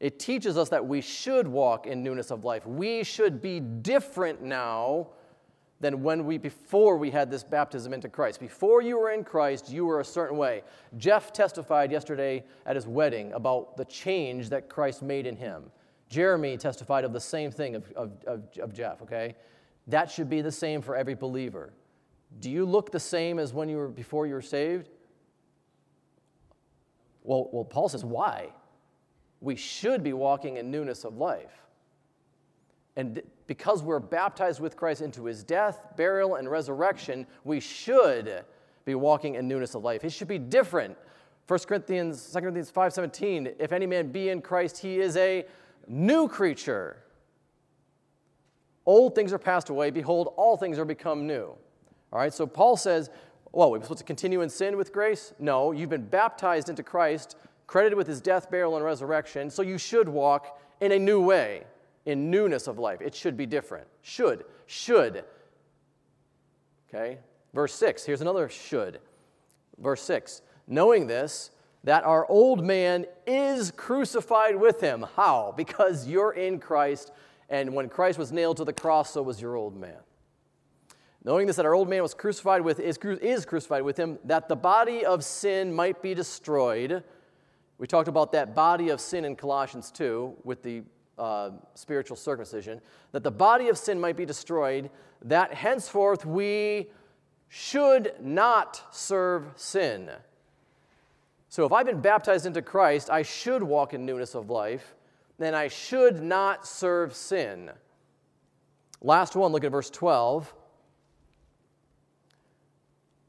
It 0.00 0.18
teaches 0.18 0.56
us 0.56 0.68
that 0.68 0.86
we 0.86 1.00
should 1.00 1.48
walk 1.48 1.86
in 1.86 2.02
newness 2.02 2.30
of 2.30 2.44
life. 2.44 2.66
We 2.66 3.02
should 3.02 3.42
be 3.42 3.60
different 3.60 4.42
now 4.42 5.08
than 5.80 6.02
when 6.02 6.24
we 6.24 6.38
before 6.38 6.96
we 6.96 7.10
had 7.10 7.30
this 7.30 7.44
baptism 7.44 7.92
into 7.92 8.08
Christ. 8.08 8.40
Before 8.40 8.82
you 8.82 8.98
were 8.98 9.10
in 9.10 9.22
Christ, 9.22 9.70
you 9.70 9.86
were 9.86 10.00
a 10.00 10.04
certain 10.04 10.36
way. 10.36 10.62
Jeff 10.96 11.32
testified 11.32 11.92
yesterday 11.92 12.44
at 12.66 12.74
his 12.74 12.86
wedding 12.86 13.32
about 13.32 13.76
the 13.76 13.84
change 13.84 14.48
that 14.48 14.68
Christ 14.68 15.02
made 15.02 15.26
in 15.26 15.36
him. 15.36 15.70
Jeremy 16.08 16.56
testified 16.56 17.04
of 17.04 17.12
the 17.12 17.20
same 17.20 17.50
thing 17.50 17.76
of, 17.76 17.92
of, 17.92 18.12
of, 18.26 18.42
of 18.60 18.72
Jeff, 18.72 19.02
okay? 19.02 19.36
That 19.86 20.10
should 20.10 20.28
be 20.28 20.40
the 20.40 20.52
same 20.52 20.82
for 20.82 20.96
every 20.96 21.14
believer. 21.14 21.72
Do 22.40 22.50
you 22.50 22.64
look 22.64 22.90
the 22.90 23.00
same 23.00 23.38
as 23.38 23.52
when 23.52 23.68
you 23.68 23.76
were 23.76 23.88
before 23.88 24.26
you 24.26 24.34
were 24.34 24.42
saved? 24.42 24.88
Well, 27.22 27.48
well, 27.52 27.64
Paul 27.64 27.88
says, 27.88 28.04
why? 28.04 28.48
We 29.40 29.54
should 29.54 30.02
be 30.02 30.12
walking 30.12 30.56
in 30.56 30.70
newness 30.70 31.04
of 31.04 31.16
life. 31.16 31.66
And 32.96 33.22
because 33.48 33.82
we're 33.82 33.98
baptized 33.98 34.60
with 34.60 34.76
Christ 34.76 35.02
into 35.02 35.24
his 35.24 35.42
death, 35.42 35.80
burial, 35.96 36.36
and 36.36 36.48
resurrection, 36.48 37.26
we 37.42 37.58
should 37.58 38.44
be 38.84 38.94
walking 38.94 39.34
in 39.34 39.48
newness 39.48 39.74
of 39.74 39.82
life. 39.82 40.04
It 40.04 40.12
should 40.12 40.28
be 40.28 40.38
different. 40.38 40.96
1 41.48 41.58
Corinthians, 41.66 42.30
2 42.32 42.40
Corinthians 42.40 42.70
5.17, 42.70 43.54
if 43.58 43.72
any 43.72 43.86
man 43.86 44.12
be 44.12 44.28
in 44.28 44.40
Christ, 44.40 44.78
he 44.78 45.00
is 45.00 45.16
a 45.16 45.44
new 45.88 46.28
creature. 46.28 46.98
Old 48.86 49.16
things 49.16 49.32
are 49.32 49.38
passed 49.38 49.70
away. 49.70 49.90
Behold, 49.90 50.32
all 50.36 50.56
things 50.56 50.78
are 50.78 50.84
become 50.84 51.26
new. 51.26 51.56
All 52.12 52.18
right, 52.18 52.32
so 52.32 52.46
Paul 52.46 52.76
says, 52.76 53.10
well, 53.50 53.70
we're 53.70 53.82
supposed 53.82 53.98
to 53.98 54.04
continue 54.04 54.42
in 54.42 54.48
sin 54.48 54.76
with 54.76 54.92
grace? 54.92 55.32
No, 55.38 55.72
you've 55.72 55.90
been 55.90 56.06
baptized 56.06 56.68
into 56.68 56.82
Christ 56.82 57.36
credited 57.68 57.96
with 57.96 58.06
his 58.06 58.20
death, 58.20 58.50
burial, 58.50 58.76
and 58.76 58.84
resurrection. 58.84 59.48
So 59.48 59.62
you 59.62 59.78
should 59.78 60.08
walk 60.08 60.58
in 60.80 60.92
a 60.92 60.98
new 60.98 61.20
way, 61.20 61.64
in 62.06 62.30
newness 62.30 62.66
of 62.66 62.78
life. 62.78 63.00
It 63.00 63.14
should 63.14 63.36
be 63.36 63.46
different. 63.46 63.86
Should, 64.02 64.44
should. 64.66 65.24
Okay? 66.88 67.18
Verse 67.52 67.74
6, 67.74 68.04
here's 68.04 68.20
another 68.20 68.48
should. 68.48 69.00
Verse 69.78 70.02
6, 70.02 70.42
knowing 70.66 71.06
this, 71.06 71.50
that 71.84 72.04
our 72.04 72.26
old 72.28 72.64
man 72.64 73.06
is 73.26 73.70
crucified 73.70 74.56
with 74.56 74.80
him. 74.80 75.06
How? 75.16 75.54
Because 75.56 76.08
you're 76.08 76.32
in 76.32 76.58
Christ, 76.58 77.12
and 77.48 77.74
when 77.74 77.88
Christ 77.88 78.18
was 78.18 78.32
nailed 78.32 78.56
to 78.58 78.64
the 78.64 78.72
cross, 78.72 79.12
so 79.12 79.22
was 79.22 79.40
your 79.40 79.56
old 79.56 79.76
man. 79.76 79.96
Knowing 81.24 81.46
this, 81.46 81.56
that 81.56 81.66
our 81.66 81.74
old 81.74 81.88
man 81.88 82.02
was 82.02 82.14
crucified 82.14 82.62
with, 82.62 82.80
is, 82.80 82.98
is 82.98 83.44
crucified 83.44 83.82
with 83.82 83.96
him, 83.96 84.18
that 84.24 84.48
the 84.48 84.56
body 84.56 85.04
of 85.04 85.24
sin 85.24 85.72
might 85.72 86.00
be 86.02 86.14
destroyed. 86.14 87.02
We 87.78 87.86
talked 87.86 88.08
about 88.08 88.32
that 88.32 88.54
body 88.54 88.88
of 88.88 89.00
sin 89.00 89.24
in 89.24 89.36
Colossians 89.36 89.90
2 89.90 90.36
with 90.44 90.62
the 90.62 90.82
uh, 91.18 91.50
spiritual 91.74 92.16
circumcision, 92.16 92.80
that 93.12 93.22
the 93.22 93.30
body 93.30 93.68
of 93.68 93.78
sin 93.78 94.00
might 94.00 94.16
be 94.16 94.24
destroyed, 94.24 94.90
that 95.22 95.52
henceforth 95.54 96.24
we 96.24 96.88
should 97.48 98.12
not 98.20 98.82
serve 98.90 99.46
sin. 99.56 100.10
So 101.48 101.64
if 101.64 101.72
I've 101.72 101.86
been 101.86 102.00
baptized 102.00 102.46
into 102.46 102.62
Christ, 102.62 103.08
I 103.10 103.22
should 103.22 103.62
walk 103.62 103.94
in 103.94 104.04
newness 104.04 104.34
of 104.34 104.50
life, 104.50 104.94
then 105.38 105.54
I 105.54 105.68
should 105.68 106.22
not 106.22 106.66
serve 106.66 107.14
sin. 107.14 107.70
Last 109.00 109.36
one, 109.36 109.52
look 109.52 109.64
at 109.64 109.70
verse 109.70 109.90
12. 109.90 110.52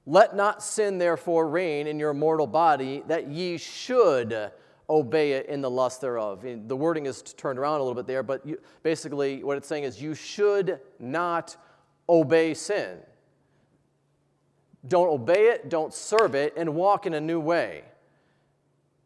Let 0.05 0.35
not 0.35 0.63
sin 0.63 0.97
therefore 0.97 1.47
reign 1.47 1.85
in 1.85 1.99
your 1.99 2.13
mortal 2.13 2.47
body, 2.47 3.03
that 3.07 3.27
ye 3.27 3.57
should 3.57 4.51
obey 4.89 5.33
it 5.33 5.45
in 5.45 5.61
the 5.61 5.69
lust 5.69 6.01
thereof. 6.01 6.43
The 6.43 6.75
wording 6.75 7.05
is 7.05 7.21
turned 7.21 7.59
around 7.59 7.79
a 7.79 7.83
little 7.83 7.95
bit 7.95 8.07
there, 8.07 8.23
but 8.23 8.45
you, 8.45 8.59
basically 8.81 9.43
what 9.43 9.55
it's 9.57 9.67
saying 9.67 9.83
is 9.83 10.01
you 10.01 10.15
should 10.15 10.79
not 10.99 11.55
obey 12.07 12.53
sin. 12.53 12.97
Don't 14.87 15.09
obey 15.09 15.49
it, 15.49 15.69
don't 15.69 15.93
serve 15.93 16.35
it, 16.35 16.53
and 16.57 16.73
walk 16.73 17.05
in 17.05 17.13
a 17.13 17.21
new 17.21 17.39
way. 17.39 17.83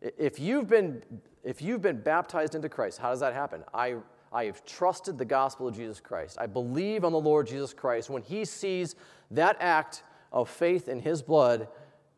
If 0.02 0.40
you've 0.40 0.68
been, 0.68 1.02
if 1.44 1.62
you've 1.62 1.82
been 1.82 2.00
baptized 2.00 2.56
into 2.56 2.70
Christ, 2.70 3.00
how 3.00 3.10
does 3.10 3.20
that 3.20 3.34
happen? 3.34 3.63
I, 3.74 3.96
I 4.32 4.46
have 4.46 4.63
trusted 4.66 5.18
the 5.18 5.25
gospel 5.25 5.68
of 5.68 5.75
Jesus 5.75 6.00
Christ. 6.00 6.38
I 6.40 6.46
believe 6.46 7.04
on 7.04 7.12
the 7.12 7.20
Lord 7.20 7.48
Jesus 7.48 7.74
Christ. 7.74 8.10
When 8.10 8.22
He 8.22 8.46
sees 8.46 8.96
that 9.32 9.58
act 9.60 10.04
of 10.32 10.50
faith 10.50 10.88
in 10.88 11.00
His 11.00 11.22
blood, 11.22 11.68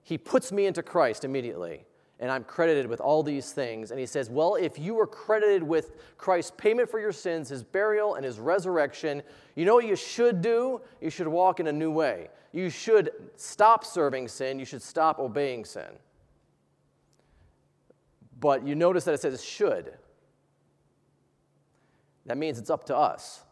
He 0.04 0.18
puts 0.18 0.52
me 0.52 0.66
into 0.66 0.84
Christ 0.84 1.24
immediately. 1.24 1.86
And 2.20 2.32
I'm 2.32 2.46
credited 2.46 2.88
with 2.88 3.02
all 3.02 3.24
these 3.24 3.52
things. 3.52 3.92
And 3.92 4.00
He 4.00 4.06
says, 4.06 4.30
Well, 4.30 4.56
if 4.56 4.80
you 4.80 4.96
were 4.96 5.08
credited 5.08 5.62
with 5.62 6.18
Christ's 6.18 6.54
payment 6.56 6.90
for 6.90 7.00
your 7.00 7.12
sins, 7.12 7.50
His 7.50 7.64
burial, 7.64 8.16
and 8.16 8.24
His 8.24 8.40
resurrection, 8.40 9.22
you 9.56 9.66
know 9.66 9.76
what 9.76 9.86
you 9.86 9.96
should 9.96 10.42
do? 10.42 10.82
You 11.02 11.10
should 11.10 11.28
walk 11.28 11.60
in 11.60 11.68
a 11.68 11.74
new 11.74 11.92
way. 11.92 12.30
You 12.54 12.70
should 12.70 13.12
stop 13.36 13.84
serving 13.84 14.30
sin. 14.30 14.60
You 14.60 14.66
should 14.66 14.82
stop 14.82 15.20
obeying 15.20 15.66
sin. 15.66 16.00
But 18.40 18.66
you 18.66 18.76
notice 18.76 19.04
that 19.06 19.14
it 19.14 19.22
says 19.22 19.44
should. 19.44 19.94
That 22.26 22.38
means 22.38 22.58
it's 22.58 22.70
up 22.70 22.86
to 22.86 22.96
us 22.96 23.44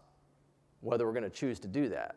whether 0.83 1.05
we're 1.05 1.13
going 1.13 1.23
to 1.23 1.29
choose 1.29 1.59
to 1.59 1.67
do 1.67 1.89
that. 1.89 2.15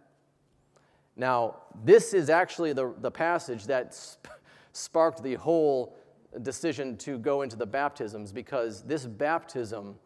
Now, 1.17 1.57
this 1.85 2.13
is 2.13 2.29
actually 2.29 2.73
the, 2.73 2.93
the 3.01 3.11
passage 3.11 3.65
that 3.67 3.95
sp- 3.95 4.29
sparked 4.73 5.23
the 5.23 5.35
whole 5.35 5.97
decision 6.43 6.97
to 6.99 7.19
go 7.19 7.43
into 7.43 7.57
the 7.57 7.67
baptisms 7.67 8.33
because 8.33 8.83
this 8.83 9.07
baptism, 9.07 9.97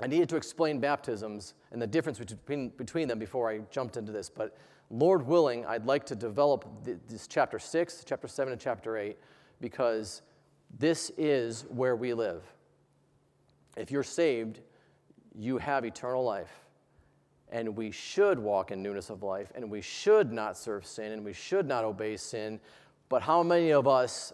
I 0.00 0.06
needed 0.06 0.28
to 0.30 0.36
explain 0.36 0.80
baptisms 0.80 1.54
and 1.70 1.80
the 1.80 1.86
difference 1.86 2.18
between, 2.18 2.70
between 2.70 3.08
them 3.08 3.18
before 3.18 3.50
I 3.50 3.60
jumped 3.70 3.96
into 3.96 4.12
this. 4.12 4.28
But 4.28 4.56
Lord 4.90 5.26
willing, 5.26 5.64
I'd 5.66 5.86
like 5.86 6.04
to 6.06 6.14
develop 6.14 6.66
this 7.08 7.26
chapter 7.26 7.58
6, 7.58 8.04
chapter 8.06 8.28
7, 8.28 8.52
and 8.52 8.60
chapter 8.60 8.96
8 8.96 9.16
because 9.60 10.22
this 10.78 11.10
is 11.16 11.64
where 11.68 11.96
we 11.96 12.12
live. 12.12 12.42
If 13.76 13.90
you're 13.90 14.02
saved, 14.02 14.60
you 15.34 15.56
have 15.58 15.84
eternal 15.84 16.22
life. 16.22 16.50
And 17.50 17.76
we 17.76 17.90
should 17.90 18.38
walk 18.38 18.70
in 18.70 18.82
newness 18.82 19.10
of 19.10 19.22
life, 19.22 19.52
and 19.54 19.70
we 19.70 19.82
should 19.82 20.32
not 20.32 20.56
serve 20.56 20.86
sin, 20.86 21.12
and 21.12 21.24
we 21.24 21.32
should 21.32 21.66
not 21.66 21.84
obey 21.84 22.16
sin. 22.16 22.60
But 23.08 23.22
how 23.22 23.42
many 23.42 23.72
of 23.72 23.86
us 23.86 24.32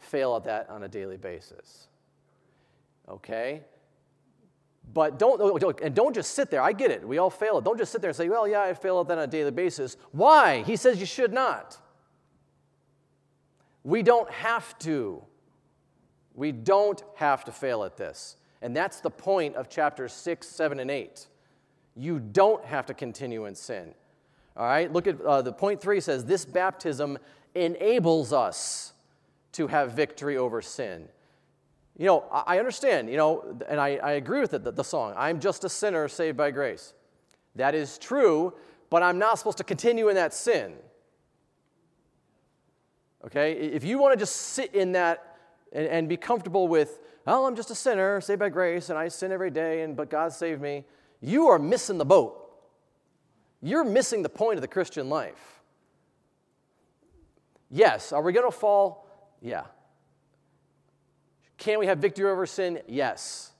fail 0.00 0.36
at 0.36 0.44
that 0.44 0.68
on 0.68 0.82
a 0.82 0.88
daily 0.88 1.16
basis? 1.16 1.86
Okay? 3.08 3.62
But 4.92 5.18
don't, 5.18 5.80
and 5.82 5.94
don't 5.94 6.14
just 6.14 6.34
sit 6.34 6.50
there. 6.50 6.60
I 6.60 6.72
get 6.72 6.90
it. 6.90 7.06
We 7.06 7.18
all 7.18 7.30
fail 7.30 7.58
it. 7.58 7.64
Don't 7.64 7.78
just 7.78 7.92
sit 7.92 8.00
there 8.00 8.10
and 8.10 8.16
say, 8.16 8.28
well, 8.28 8.48
yeah, 8.48 8.62
I 8.62 8.74
fail 8.74 9.00
at 9.00 9.08
that 9.08 9.18
on 9.18 9.24
a 9.24 9.26
daily 9.26 9.52
basis. 9.52 9.96
Why? 10.10 10.62
He 10.62 10.76
says 10.76 10.98
you 10.98 11.06
should 11.06 11.32
not. 11.32 11.78
We 13.84 14.02
don't 14.02 14.30
have 14.30 14.76
to. 14.80 15.22
We 16.34 16.52
don't 16.52 17.02
have 17.14 17.44
to 17.44 17.52
fail 17.52 17.84
at 17.84 17.96
this. 17.96 18.36
And 18.62 18.76
that's 18.76 19.00
the 19.00 19.10
point 19.10 19.54
of 19.56 19.68
chapters 19.68 20.12
6, 20.12 20.46
7, 20.46 20.80
and 20.80 20.90
8. 20.90 21.26
You 21.96 22.18
don't 22.18 22.64
have 22.64 22.86
to 22.86 22.94
continue 22.94 23.46
in 23.46 23.54
sin. 23.54 23.94
All 24.56 24.66
right, 24.66 24.92
look 24.92 25.06
at 25.06 25.20
uh, 25.22 25.42
the 25.42 25.52
point 25.52 25.80
three 25.80 26.00
says 26.00 26.24
this 26.24 26.44
baptism 26.44 27.18
enables 27.54 28.32
us 28.32 28.92
to 29.52 29.66
have 29.66 29.92
victory 29.92 30.36
over 30.36 30.62
sin. 30.62 31.08
You 31.96 32.06
know, 32.06 32.24
I 32.32 32.58
understand, 32.58 33.10
you 33.10 33.16
know, 33.16 33.58
and 33.68 33.80
I, 33.80 33.96
I 33.96 34.12
agree 34.12 34.40
with 34.40 34.54
it, 34.54 34.64
the, 34.64 34.72
the 34.72 34.84
song, 34.84 35.12
I'm 35.16 35.38
just 35.40 35.64
a 35.64 35.68
sinner 35.68 36.08
saved 36.08 36.36
by 36.36 36.50
grace. 36.50 36.94
That 37.56 37.74
is 37.74 37.98
true, 37.98 38.54
but 38.88 39.02
I'm 39.02 39.18
not 39.18 39.38
supposed 39.38 39.58
to 39.58 39.64
continue 39.64 40.08
in 40.08 40.14
that 40.14 40.32
sin. 40.32 40.74
Okay? 43.26 43.52
If 43.52 43.84
you 43.84 43.98
want 43.98 44.14
to 44.14 44.18
just 44.18 44.34
sit 44.34 44.74
in 44.74 44.92
that 44.92 45.36
and, 45.72 45.86
and 45.86 46.08
be 46.08 46.16
comfortable 46.16 46.68
with, 46.68 47.00
well, 47.26 47.46
I'm 47.46 47.54
just 47.54 47.70
a 47.70 47.74
sinner, 47.74 48.20
saved 48.20 48.40
by 48.40 48.48
grace, 48.48 48.88
and 48.88 48.98
I 48.98 49.08
sin 49.08 49.30
every 49.30 49.50
day, 49.50 49.82
and 49.82 49.94
but 49.96 50.08
God 50.10 50.32
saved 50.32 50.62
me, 50.62 50.84
you 51.20 51.48
are 51.48 51.58
missing 51.58 51.98
the 51.98 52.04
boat. 52.04 52.36
You're 53.60 53.84
missing 53.84 54.22
the 54.22 54.30
point 54.30 54.56
of 54.56 54.62
the 54.62 54.68
Christian 54.68 55.10
life. 55.10 55.60
Yes, 57.70 58.12
are 58.12 58.22
we 58.22 58.32
going 58.32 58.50
to 58.50 58.56
fall? 58.56 59.06
Yeah. 59.40 59.64
Can 61.56 61.78
we 61.78 61.86
have 61.86 61.98
victory 61.98 62.30
over 62.30 62.46
sin? 62.46 62.80
Yes. 62.88 63.52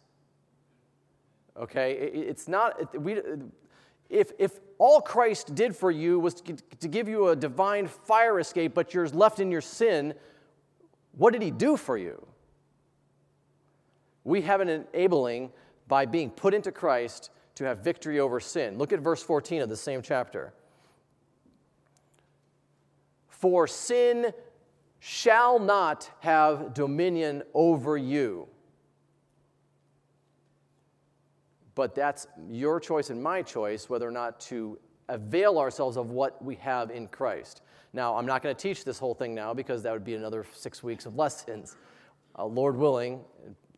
Okay, 1.57 1.93
it's 1.93 2.49
not, 2.49 2.99
we, 2.99 3.21
if, 4.09 4.33
if 4.39 4.59
all 4.79 5.01
Christ 5.01 5.55
did 5.55 5.77
for 5.77 5.91
you 5.91 6.19
was 6.19 6.43
to 6.81 6.89
give 6.89 7.07
you 7.09 7.29
a 7.29 7.37
divine 7.37 7.87
fire 7.87 8.41
escape, 8.41 8.73
but 8.73 8.95
you're 8.95 9.09
left 9.09 9.41
in 9.41 9.51
your 9.51 9.61
sin, 9.61 10.15
what 11.13 11.33
did 11.33 11.43
he 11.43 11.51
do 11.51 11.77
for 11.77 11.99
you? 11.99 12.27
We 14.25 14.43
have 14.43 14.61
an 14.61 14.69
enabling 14.69 15.53
by 15.87 16.07
being 16.07 16.31
put 16.31 16.55
into 16.55 16.73
Christ 16.73 17.31
to 17.57 17.65
have 17.65 17.81
victory 17.81 18.21
over 18.21 18.41
sin. 18.41 18.79
Look 18.79 18.93
at 18.93 19.01
verse 19.01 19.23
14 19.23 19.61
of 19.61 19.69
the 19.69 19.77
same 19.77 20.01
chapter. 20.01 20.55
For 23.29 23.67
sin 23.67 24.33
shall 25.01 25.59
not 25.59 26.11
have 26.21 26.75
dominion 26.75 27.43
over 27.55 27.97
you. 27.97 28.47
But 31.75 31.95
that's 31.95 32.27
your 32.49 32.79
choice 32.79 33.11
and 33.11 33.23
my 33.23 33.43
choice 33.43 33.89
whether 33.89 34.07
or 34.07 34.13
not 34.13 34.39
to 34.41 34.79
avail 35.09 35.59
ourselves 35.59 35.97
of 35.97 36.11
what 36.11 36.43
we 36.45 36.55
have 36.57 36.91
in 36.91 37.09
Christ. 37.09 37.63
Now, 37.93 38.17
I'm 38.17 38.27
not 38.27 38.43
going 38.43 38.55
to 38.55 38.61
teach 38.61 38.85
this 38.85 38.99
whole 38.99 39.15
thing 39.15 39.35
now 39.35 39.55
because 39.55 39.83
that 39.83 39.93
would 39.93 40.05
be 40.05 40.15
another 40.15 40.47
six 40.53 40.83
weeks 40.83 41.07
of 41.07 41.17
lessons. 41.17 41.77
Uh, 42.39 42.45
Lord 42.45 42.77
willing, 42.77 43.21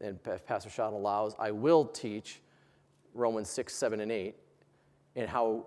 and 0.00 0.18
if 0.26 0.44
Pastor 0.44 0.68
Sean 0.68 0.92
allows, 0.92 1.34
I 1.38 1.52
will 1.52 1.86
teach 1.86 2.42
Romans 3.14 3.48
6, 3.48 3.72
7, 3.72 4.00
and 4.00 4.12
8 4.12 4.34
and 5.16 5.28
how 5.28 5.66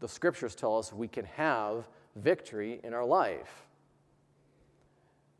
the 0.00 0.08
scriptures 0.08 0.54
tell 0.54 0.78
us 0.78 0.92
we 0.92 1.08
can 1.08 1.24
have 1.24 1.88
victory 2.16 2.80
in 2.84 2.94
our 2.94 3.04
life. 3.04 3.66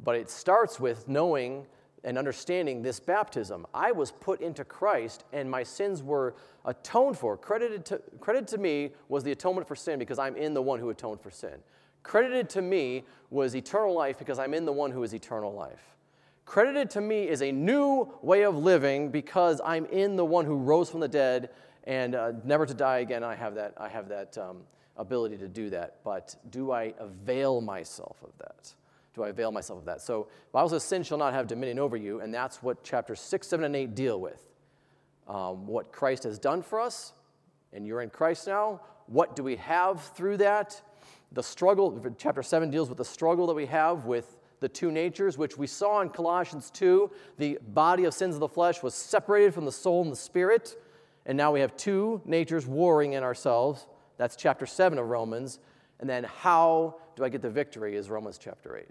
But 0.05 0.17
it 0.17 0.31
starts 0.31 0.79
with 0.79 1.09
knowing 1.09 1.67
and 2.05 2.19
understanding 2.19 2.83
this 2.83 3.01
baptism. 3.01 3.67
I 3.73 3.91
was 3.91 4.13
put 4.13 4.41
into 4.41 4.65
Christ 4.65 5.25
and 5.33 5.51
my 5.51 5.63
sins 5.63 6.03
were 6.03 6.35
atoned 6.67 7.19
for. 7.19 7.37
Credited 7.37 7.85
to, 7.87 8.03
credited 8.21 8.49
to 8.49 8.59
me 8.59 8.93
was 9.09 9.25
the 9.25 9.33
atonement 9.33 9.67
for 9.67 9.75
sin 9.75 9.99
because 9.99 10.19
I'm 10.19 10.37
in 10.37 10.55
the 10.55 10.63
one 10.63 10.79
who 10.79 10.91
atoned 10.91 11.21
for 11.21 11.31
sin. 11.31 11.55
Credited 12.03 12.51
to 12.51 12.63
me 12.63 13.05
was 13.31 13.57
eternal 13.57 13.95
life 13.95 14.19
because 14.19 14.39
I'm 14.39 14.53
in 14.53 14.67
the 14.67 14.73
one 14.73 14.91
who 14.91 15.03
is 15.03 15.15
eternal 15.15 15.53
life. 15.53 15.97
Credited 16.45 16.91
to 16.91 17.01
me 17.01 17.27
is 17.27 17.41
a 17.41 17.51
new 17.51 18.13
way 18.21 18.43
of 18.43 18.57
living 18.57 19.09
because 19.09 19.63
I'm 19.65 19.87
in 19.87 20.17
the 20.17 20.25
one 20.25 20.45
who 20.45 20.57
rose 20.57 20.91
from 20.91 21.01
the 21.01 21.09
dead 21.09 21.49
and 21.85 22.15
uh, 22.15 22.33
never 22.45 22.67
to 22.67 22.75
die 22.75 22.99
again. 22.99 23.25
I 23.25 23.35
have 23.35 23.55
that, 23.55 23.73
I 23.79 23.89
have 23.89 24.09
that 24.11 24.37
um, 24.37 24.59
ability 24.99 25.39
to 25.39 25.49
do 25.49 25.71
that. 25.71 25.97
But 26.05 26.37
do 26.51 26.71
I 26.71 26.93
avail 26.99 27.63
myself 27.63 28.19
of 28.23 28.37
that? 28.39 28.75
Do 29.15 29.23
I 29.23 29.29
avail 29.29 29.53
myself 29.53 29.79
of 29.81 29.85
that? 29.85 30.01
So, 30.01 30.29
Bible 30.53 30.69
says 30.71 30.83
sin 30.83 31.03
shall 31.03 31.19
not 31.19 31.33
have 31.35 31.47
dominion 31.47 31.79
over 31.79 31.97
you, 31.97 32.21
and 32.21 32.35
that's 32.35 32.63
what 32.63 32.83
chapters 32.83 33.21
6, 33.21 33.47
7, 33.47 33.65
and 33.65 33.77
8 33.77 33.95
deal 33.95 34.21
with. 34.21 34.43
Um, 35.29 35.67
what 35.67 35.93
Christ 35.93 36.25
has 36.25 36.39
done 36.39 36.63
for 36.63 36.81
us, 36.81 37.13
and 37.73 37.87
you're 37.87 38.03
in 38.03 38.11
Christ 38.11 38.47
now. 38.47 38.81
What 39.07 39.37
do 39.37 39.43
we 39.43 39.57
have 39.57 40.03
through 40.03 40.39
that? 40.39 40.81
The 41.33 41.43
struggle, 41.43 42.01
chapter 42.19 42.43
7 42.43 42.71
deals 42.71 42.89
with 42.89 42.99
the 42.99 43.05
struggle 43.05 43.47
that 43.47 43.55
we 43.55 43.67
have 43.67 44.05
with 44.05 44.39
the 44.61 44.69
two 44.69 44.91
natures, 44.91 45.37
which 45.37 45.59
we 45.59 45.67
saw 45.67 46.01
in 46.01 46.09
Colossians 46.09 46.71
2. 46.71 47.11
The 47.39 47.59
body 47.69 48.05
of 48.05 48.15
sins 48.15 48.35
of 48.35 48.41
the 48.41 48.49
flesh 48.49 48.83
was 48.83 48.95
separated 48.95 49.53
from 49.53 49.65
the 49.65 49.73
soul 49.73 50.03
and 50.03 50.13
the 50.13 50.17
spirit, 50.17 50.77
and 51.27 51.37
now 51.37 51.53
we 51.53 51.61
have 51.61 51.77
two 51.77 52.21
natures 52.25 52.67
warring 52.67 53.13
in 53.13 53.23
ourselves. 53.23 53.87
That's 54.17 54.37
chapter 54.37 54.67
7 54.67 54.99
of 54.99 55.09
Romans. 55.09 55.59
And 56.05 56.11
then, 56.11 56.25
how 56.25 56.97
do 57.17 57.25
I 57.25 57.31
get 57.31 57.41
the 57.41 57.49
victory 57.49 57.97
is 57.97 58.11
Romans 58.11 58.37
chapter 58.37 58.77
8. 58.77 58.87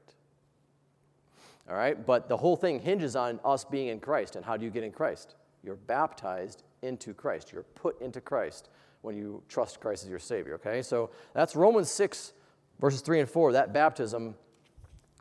All 1.70 1.75
right, 1.75 2.03
but 2.08 2.27
the 2.27 2.36
whole 2.36 2.55
thing 2.55 2.79
hinges 2.79 3.15
on 3.15 3.39
us 3.46 3.63
being 3.63 3.89
in 3.89 4.00
Christ. 4.00 4.36
And 4.36 4.43
how 4.43 4.58
do 4.58 4.65
you 4.65 4.72
get 4.72 4.84
in 4.84 4.91
Christ? 4.91 5.36
You're 5.63 5.75
baptized 5.75 6.63
into 6.82 7.13
Christ, 7.13 7.51
you're 7.53 7.62
put 7.75 8.01
into 8.01 8.20
Christ 8.20 8.70
when 9.03 9.15
you 9.15 9.43
trust 9.48 9.79
Christ 9.79 10.05
as 10.05 10.10
your 10.10 10.17
Savior, 10.17 10.55
okay? 10.55 10.82
So 10.82 11.12
that's 11.36 11.55
Romans 11.55 11.91
6, 11.91 12.34
verses 12.82 13.01
3 13.01 13.20
and 13.20 13.29
4. 13.29 13.51
That 13.51 13.74
baptism 13.74 14.34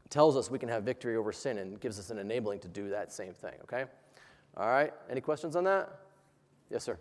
tells 0.08 0.34
us 0.34 0.50
we 0.50 0.58
can 0.58 0.70
have 0.70 0.82
victory 0.82 1.16
over 1.16 1.30
sin 1.30 1.58
and 1.58 1.78
gives 1.78 1.98
us 1.98 2.08
an 2.08 2.16
enabling 2.16 2.60
to 2.60 2.68
do 2.68 2.88
that 2.88 3.12
same 3.12 3.34
thing, 3.34 3.52
okay? 3.64 3.84
All 4.56 4.66
right, 4.66 4.94
any 5.10 5.20
questions 5.20 5.56
on 5.56 5.64
that? 5.64 5.90
Yes, 6.70 6.84
sir. 6.84 6.96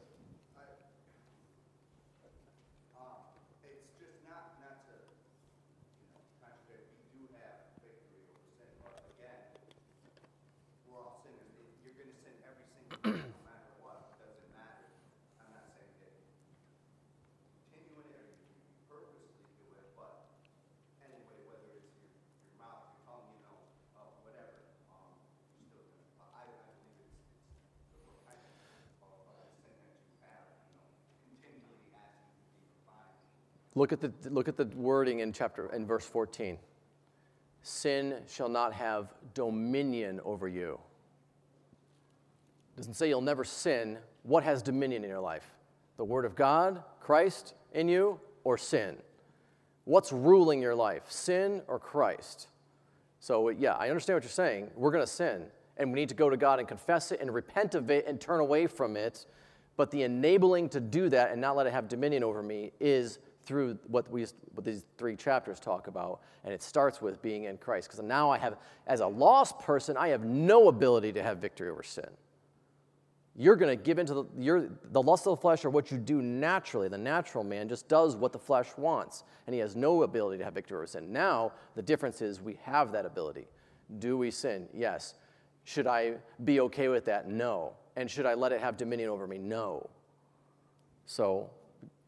Look 33.76 33.94
at 33.94 34.02
the, 34.02 34.12
look 34.30 34.48
at 34.48 34.58
the 34.58 34.66
wording 34.76 35.20
in 35.20 35.32
chapter 35.32 35.72
in 35.74 35.86
verse 35.86 36.06
14. 36.06 36.58
Sin 37.64 38.16
shall 38.28 38.50
not 38.50 38.74
have 38.74 39.14
dominion 39.34 40.20
over 40.26 40.48
you. 40.48 40.80
It 42.74 42.78
doesn't 42.78 42.96
say 42.96 43.08
you'll 43.08 43.22
never 43.22 43.44
sin. 43.44 43.98
What 44.24 44.44
has 44.44 44.62
dominion 44.62 45.04
in 45.04 45.10
your 45.10 45.20
life? 45.20 45.46
The 45.98 46.06
Word 46.06 46.26
of 46.26 46.36
God, 46.36 46.84
Christ 47.00 47.54
in 47.74 47.88
you, 47.88 48.20
or 48.44 48.58
sin? 48.58 48.98
What's 49.86 50.12
ruling 50.12 50.62
your 50.62 50.76
life, 50.76 51.04
sin 51.10 51.62
or 51.68 51.80
Christ? 51.80 52.48
So, 53.20 53.50
yeah, 53.50 53.74
I 53.74 53.90
understand 53.90 54.18
what 54.18 54.24
you're 54.24 54.32
saying. 54.32 54.72
We're 54.76 54.92
going 54.92 55.04
to 55.04 55.12
sin, 55.12 55.46
and 55.78 55.92
we 55.92 56.00
need 56.00 56.10
to 56.10 56.16
go 56.16 56.30
to 56.30 56.38
God 56.38 56.60
and 56.60 56.68
confess 56.68 57.12
it 57.12 57.22
and 57.22 57.34
repent 57.34 57.76
of 57.76 57.92
it 57.92 58.08
and 58.08 58.20
turn 58.20 58.40
away 58.40 58.68
from 58.68 58.98
it. 58.98 59.26
But 59.78 59.92
the 59.92 60.04
enabling 60.04 60.70
to 60.70 60.80
do 60.80 61.10
that 61.10 61.32
and 61.32 61.40
not 61.40 61.56
let 61.56 61.68
it 61.68 61.74
have 61.74 61.88
dominion 61.88 62.24
over 62.24 62.42
me 62.42 62.72
is 62.80 63.20
through 63.52 63.78
what, 63.88 64.10
we, 64.10 64.26
what 64.56 64.64
these 64.64 64.86
three 64.98 65.18
chapters 65.18 65.60
talk 65.60 65.88
about, 65.88 66.22
and 66.46 66.54
it 66.54 66.64
starts 66.64 67.02
with 67.02 67.22
being 67.22 67.44
in 67.44 67.58
Christ. 67.58 67.90
Because 67.90 68.02
now 68.02 68.30
I 68.30 68.38
have, 68.38 68.56
as 68.88 69.02
a 69.02 69.08
lost 69.08 69.60
person, 69.60 69.98
I 69.98 70.08
have 70.08 70.24
no 70.24 70.70
ability 70.70 71.12
to 71.12 71.22
have 71.22 71.40
victory 71.40 71.70
over 71.70 71.84
sin. 71.84 72.08
You're 73.36 73.58
going 73.58 73.78
to 73.78 73.84
give 73.84 74.00
into 74.00 74.14
the, 74.14 74.70
the 74.92 75.02
lust 75.02 75.28
of 75.28 75.32
the 75.32 75.42
flesh 75.42 75.66
or 75.66 75.70
what 75.70 75.92
you 75.92 75.98
do 75.98 76.22
naturally. 76.22 76.88
The 76.88 76.98
natural 76.98 77.44
man 77.44 77.68
just 77.68 77.90
does 77.90 78.16
what 78.16 78.32
the 78.32 78.40
flesh 78.40 78.70
wants, 78.78 79.26
and 79.48 79.54
he 79.54 79.60
has 79.60 79.76
no 79.76 80.04
ability 80.04 80.38
to 80.38 80.46
have 80.46 80.54
victory 80.54 80.78
over 80.78 80.88
sin. 80.88 81.12
Now, 81.12 81.52
the 81.76 81.82
difference 81.82 82.22
is 82.22 82.40
we 82.40 82.58
have 82.64 82.94
that 82.94 83.06
ability. 83.06 83.48
Do 84.00 84.18
we 84.18 84.32
sin? 84.32 84.70
Yes. 84.74 85.16
Should 85.66 85.88
I 85.88 86.14
be 86.46 86.62
okay 86.62 86.88
with 86.88 87.04
that? 87.04 87.28
No. 87.30 87.74
And 87.98 88.10
should 88.10 88.26
I 88.26 88.34
let 88.34 88.54
it 88.54 88.62
have 88.62 88.78
dominion 88.78 89.10
over 89.10 89.28
me? 89.28 89.38
No. 89.38 89.90
So 91.06 91.50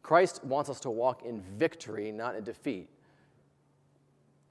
Christ 0.03 0.43
wants 0.43 0.69
us 0.69 0.81
to 0.81 0.91
walk 0.91 1.23
in 1.23 1.41
victory, 1.41 2.11
not 2.11 2.35
in 2.35 2.43
defeat. 2.43 2.89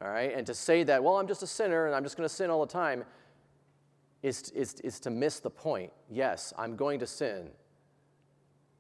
All 0.00 0.08
right? 0.08 0.34
And 0.34 0.46
to 0.46 0.54
say 0.54 0.82
that, 0.84 1.04
well, 1.04 1.18
I'm 1.18 1.28
just 1.28 1.42
a 1.42 1.46
sinner 1.46 1.86
and 1.86 1.94
I'm 1.94 2.02
just 2.02 2.16
going 2.16 2.28
to 2.28 2.34
sin 2.34 2.50
all 2.50 2.64
the 2.64 2.72
time, 2.72 3.04
is, 4.22 4.50
is, 4.50 4.74
is 4.80 4.98
to 5.00 5.10
miss 5.10 5.40
the 5.40 5.50
point. 5.50 5.92
Yes, 6.10 6.52
I'm 6.56 6.74
going 6.74 6.98
to 7.00 7.06
sin, 7.06 7.50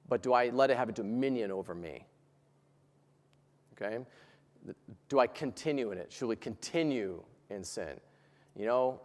but 0.08 0.22
do 0.22 0.32
I 0.32 0.48
let 0.48 0.70
it 0.70 0.76
have 0.76 0.88
a 0.88 0.92
dominion 0.92 1.50
over 1.50 1.74
me? 1.74 2.06
Okay? 3.74 3.98
Do 5.08 5.18
I 5.18 5.26
continue 5.26 5.90
in 5.90 5.98
it? 5.98 6.12
Should 6.12 6.28
we 6.28 6.36
continue 6.36 7.22
in 7.50 7.64
sin? 7.64 8.00
You 8.56 8.66
know, 8.66 9.00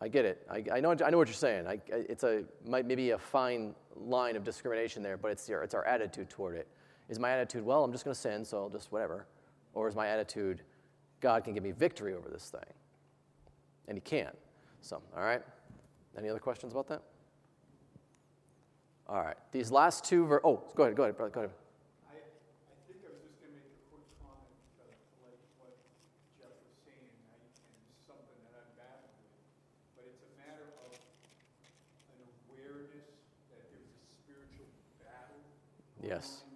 I 0.00 0.08
get 0.08 0.24
it. 0.24 0.46
I, 0.50 0.64
I, 0.72 0.80
know, 0.80 0.90
I 1.04 1.10
know 1.10 1.18
what 1.18 1.28
you're 1.28 1.34
saying. 1.34 1.66
I, 1.66 1.78
it's 1.88 2.24
a, 2.24 2.42
might 2.66 2.86
maybe 2.86 3.10
a 3.10 3.18
fine 3.18 3.74
line 3.94 4.34
of 4.34 4.44
discrimination 4.44 5.02
there, 5.02 5.16
but 5.16 5.30
it's, 5.30 5.48
your, 5.48 5.62
it's 5.62 5.74
our 5.74 5.86
attitude 5.86 6.30
toward 6.30 6.56
it. 6.56 6.66
Is 7.12 7.18
my 7.18 7.30
attitude, 7.32 7.62
well, 7.62 7.84
I'm 7.84 7.92
just 7.92 8.04
going 8.06 8.14
to 8.14 8.18
sin, 8.18 8.42
so 8.42 8.56
I'll 8.56 8.70
just 8.70 8.90
whatever? 8.90 9.26
Or 9.74 9.86
is 9.86 9.94
my 9.94 10.06
attitude, 10.08 10.62
God 11.20 11.44
can 11.44 11.52
give 11.52 11.62
me 11.62 11.70
victory 11.70 12.14
over 12.14 12.30
this 12.30 12.48
thing? 12.48 12.72
And 13.86 13.98
He 13.98 14.00
can. 14.00 14.30
So, 14.80 15.02
all 15.14 15.22
right. 15.22 15.42
Any 16.16 16.30
other 16.30 16.38
questions 16.38 16.72
about 16.72 16.88
that? 16.88 17.02
All 19.10 19.20
right. 19.20 19.36
These 19.52 19.70
last 19.70 20.04
two, 20.06 20.24
ver- 20.24 20.40
oh, 20.42 20.62
go 20.74 20.84
ahead, 20.84 20.96
go 20.96 21.02
ahead, 21.02 21.18
brother, 21.18 21.30
go 21.30 21.40
ahead. 21.40 21.52
I 22.08 22.16
think 22.88 23.04
I 23.04 23.12
was 23.12 23.20
just 23.28 23.36
going 23.44 23.52
to 23.52 23.60
make 23.60 23.68
a 23.68 23.84
quick 23.92 24.08
comment, 24.24 24.48
like 24.80 24.96
what 25.20 25.36
Jeff 26.40 26.48
was 26.64 26.80
saying, 26.88 26.96
and 26.96 27.44
something 28.08 28.40
that 28.48 28.56
I'm 28.56 28.72
battling 28.72 29.20
with. 29.20 29.36
But 30.00 30.08
it's 30.08 30.24
a 30.24 30.32
matter 30.40 30.64
of 30.80 30.96
an 30.96 32.24
awareness 32.48 33.04
that 33.52 33.68
there's 33.68 34.00
a 34.00 34.00
spiritual 34.16 34.64
battle. 35.04 35.44
Yes. 36.00 36.48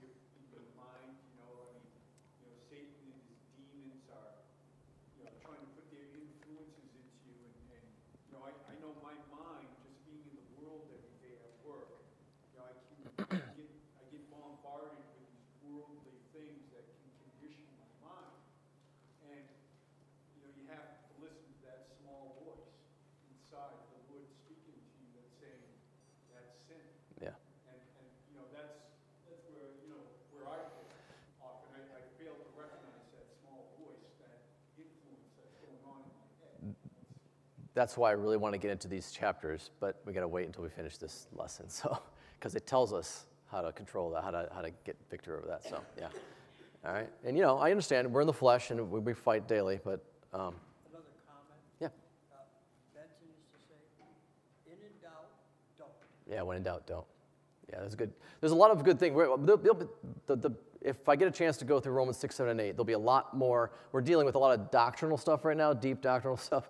That's 37.77 37.99
why 37.99 38.09
I 38.09 38.13
really 38.15 38.39
want 38.39 38.55
to 38.55 38.59
get 38.59 38.71
into 38.71 38.89
these 38.89 39.13
chapters, 39.13 39.71
but 39.81 40.01
we 40.07 40.15
got 40.15 40.23
to 40.23 40.29
wait 40.29 40.47
until 40.47 40.65
we 40.65 40.71
finish 40.71 40.97
this 40.97 41.29
lesson. 41.37 41.67
So, 41.77 41.99
because 42.39 42.55
it 42.55 42.67
tells 42.67 42.93
us 42.93 43.25
how 43.51 43.61
to 43.63 43.73
control 43.73 44.11
that, 44.11 44.23
how 44.23 44.31
to, 44.31 44.49
how 44.55 44.61
to 44.61 44.71
get 44.85 44.97
victory 45.11 45.37
over 45.37 45.47
that. 45.47 45.65
So, 45.65 45.81
yeah. 45.99 46.09
All 46.85 46.93
right. 46.93 47.09
And, 47.25 47.37
you 47.37 47.43
know, 47.43 47.59
I 47.59 47.71
understand 47.71 48.13
we're 48.13 48.21
in 48.23 48.27
the 48.27 48.33
flesh 48.33 48.71
and 48.71 48.91
we, 48.91 49.01
we 49.01 49.13
fight 49.15 49.47
daily, 49.49 49.79
but. 49.85 50.05
Um, 50.33 50.55
Another 50.91 51.05
comment? 51.27 51.59
Yeah. 51.81 51.89
Uh, 52.31 52.41
Benson 52.95 53.27
used 53.27 53.53
to 53.53 53.59
say, 53.69 54.73
in 54.73 54.77
doubt, 55.03 55.29
don't. 55.79 55.91
Yeah, 56.31 56.43
when 56.43 56.57
in 56.57 56.63
doubt, 56.63 56.87
don't. 56.87 57.07
Yeah, 57.71 57.81
that's 57.81 57.95
good. 57.95 58.13
There's 58.41 58.53
a 58.53 58.57
lot 58.57 58.71
of 58.71 58.85
good 58.85 58.99
things. 58.99 59.17
The, 59.17 60.37
the, 60.37 60.53
if 60.83 61.09
I 61.09 61.17
get 61.17 61.29
a 61.29 61.33
chance 61.33 61.57
to 61.59 61.65
go 61.65 61.81
through 61.81 61.93
Romans 61.93 62.19
6, 62.19 62.35
7, 62.35 62.51
and 62.51 62.61
8, 62.61 62.71
there'll 62.73 62.85
be 62.85 62.93
a 62.93 62.99
lot 62.99 63.37
more. 63.37 63.73
We're 63.93 64.03
dealing 64.03 64.27
with 64.27 64.35
a 64.35 64.39
lot 64.39 64.59
of 64.59 64.71
doctrinal 64.71 65.19
stuff 65.19 65.45
right 65.45 65.57
now, 65.57 65.73
deep 65.73 66.01
doctrinal 66.01 66.37
stuff 66.39 66.69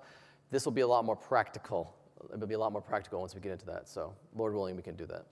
this 0.51 0.65
will 0.65 0.73
be 0.73 0.81
a 0.81 0.87
lot 0.87 1.05
more 1.05 1.17
practical. 1.17 1.95
It'll 2.33 2.47
be 2.47 2.55
a 2.55 2.59
lot 2.59 2.73
more 2.73 2.81
practical 2.81 3.21
once 3.21 3.35
we 3.35 3.41
get 3.41 3.53
into 3.53 3.67
that. 3.67 3.89
So, 3.89 4.15
Lord 4.35 4.55
willing, 4.55 4.77
we 4.77 4.83
can 4.83 4.97
do 4.97 5.07
that. 5.07 5.27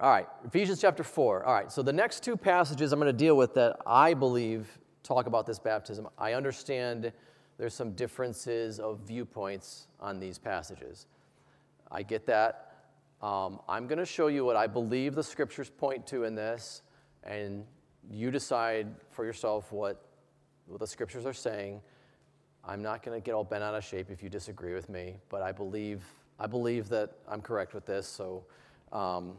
All 0.00 0.10
right, 0.10 0.26
Ephesians 0.44 0.80
chapter 0.80 1.04
4. 1.04 1.44
All 1.44 1.54
right, 1.54 1.70
so 1.70 1.82
the 1.82 1.92
next 1.92 2.22
two 2.22 2.36
passages 2.36 2.92
I'm 2.92 2.98
going 2.98 3.12
to 3.12 3.16
deal 3.16 3.36
with 3.36 3.54
that 3.54 3.76
I 3.86 4.14
believe 4.14 4.78
talk 5.02 5.26
about 5.26 5.46
this 5.46 5.58
baptism. 5.58 6.08
I 6.18 6.32
understand 6.32 7.12
there's 7.58 7.74
some 7.74 7.92
differences 7.92 8.80
of 8.80 9.00
viewpoints 9.00 9.86
on 10.00 10.18
these 10.18 10.38
passages. 10.38 11.06
I 11.90 12.02
get 12.02 12.26
that. 12.26 12.72
Um, 13.22 13.60
I'm 13.68 13.86
going 13.86 13.98
to 13.98 14.06
show 14.06 14.26
you 14.26 14.44
what 14.44 14.56
I 14.56 14.66
believe 14.66 15.14
the 15.14 15.22
scriptures 15.22 15.70
point 15.70 16.06
to 16.08 16.24
in 16.24 16.34
this, 16.34 16.82
and 17.24 17.64
you 18.10 18.30
decide 18.30 18.88
for 19.10 19.24
yourself 19.24 19.72
what, 19.72 20.04
what 20.66 20.80
the 20.80 20.86
scriptures 20.86 21.24
are 21.24 21.32
saying. 21.32 21.80
I'm 22.68 22.82
not 22.82 23.04
going 23.04 23.16
to 23.16 23.24
get 23.24 23.32
all 23.32 23.44
bent 23.44 23.62
out 23.62 23.74
of 23.74 23.84
shape 23.84 24.10
if 24.10 24.22
you 24.24 24.28
disagree 24.28 24.74
with 24.74 24.88
me, 24.88 25.14
but 25.28 25.40
I 25.40 25.52
believe, 25.52 26.02
I 26.40 26.48
believe 26.48 26.88
that 26.88 27.12
I'm 27.28 27.40
correct 27.40 27.74
with 27.74 27.86
this. 27.86 28.08
So, 28.08 28.44
um, 28.92 29.34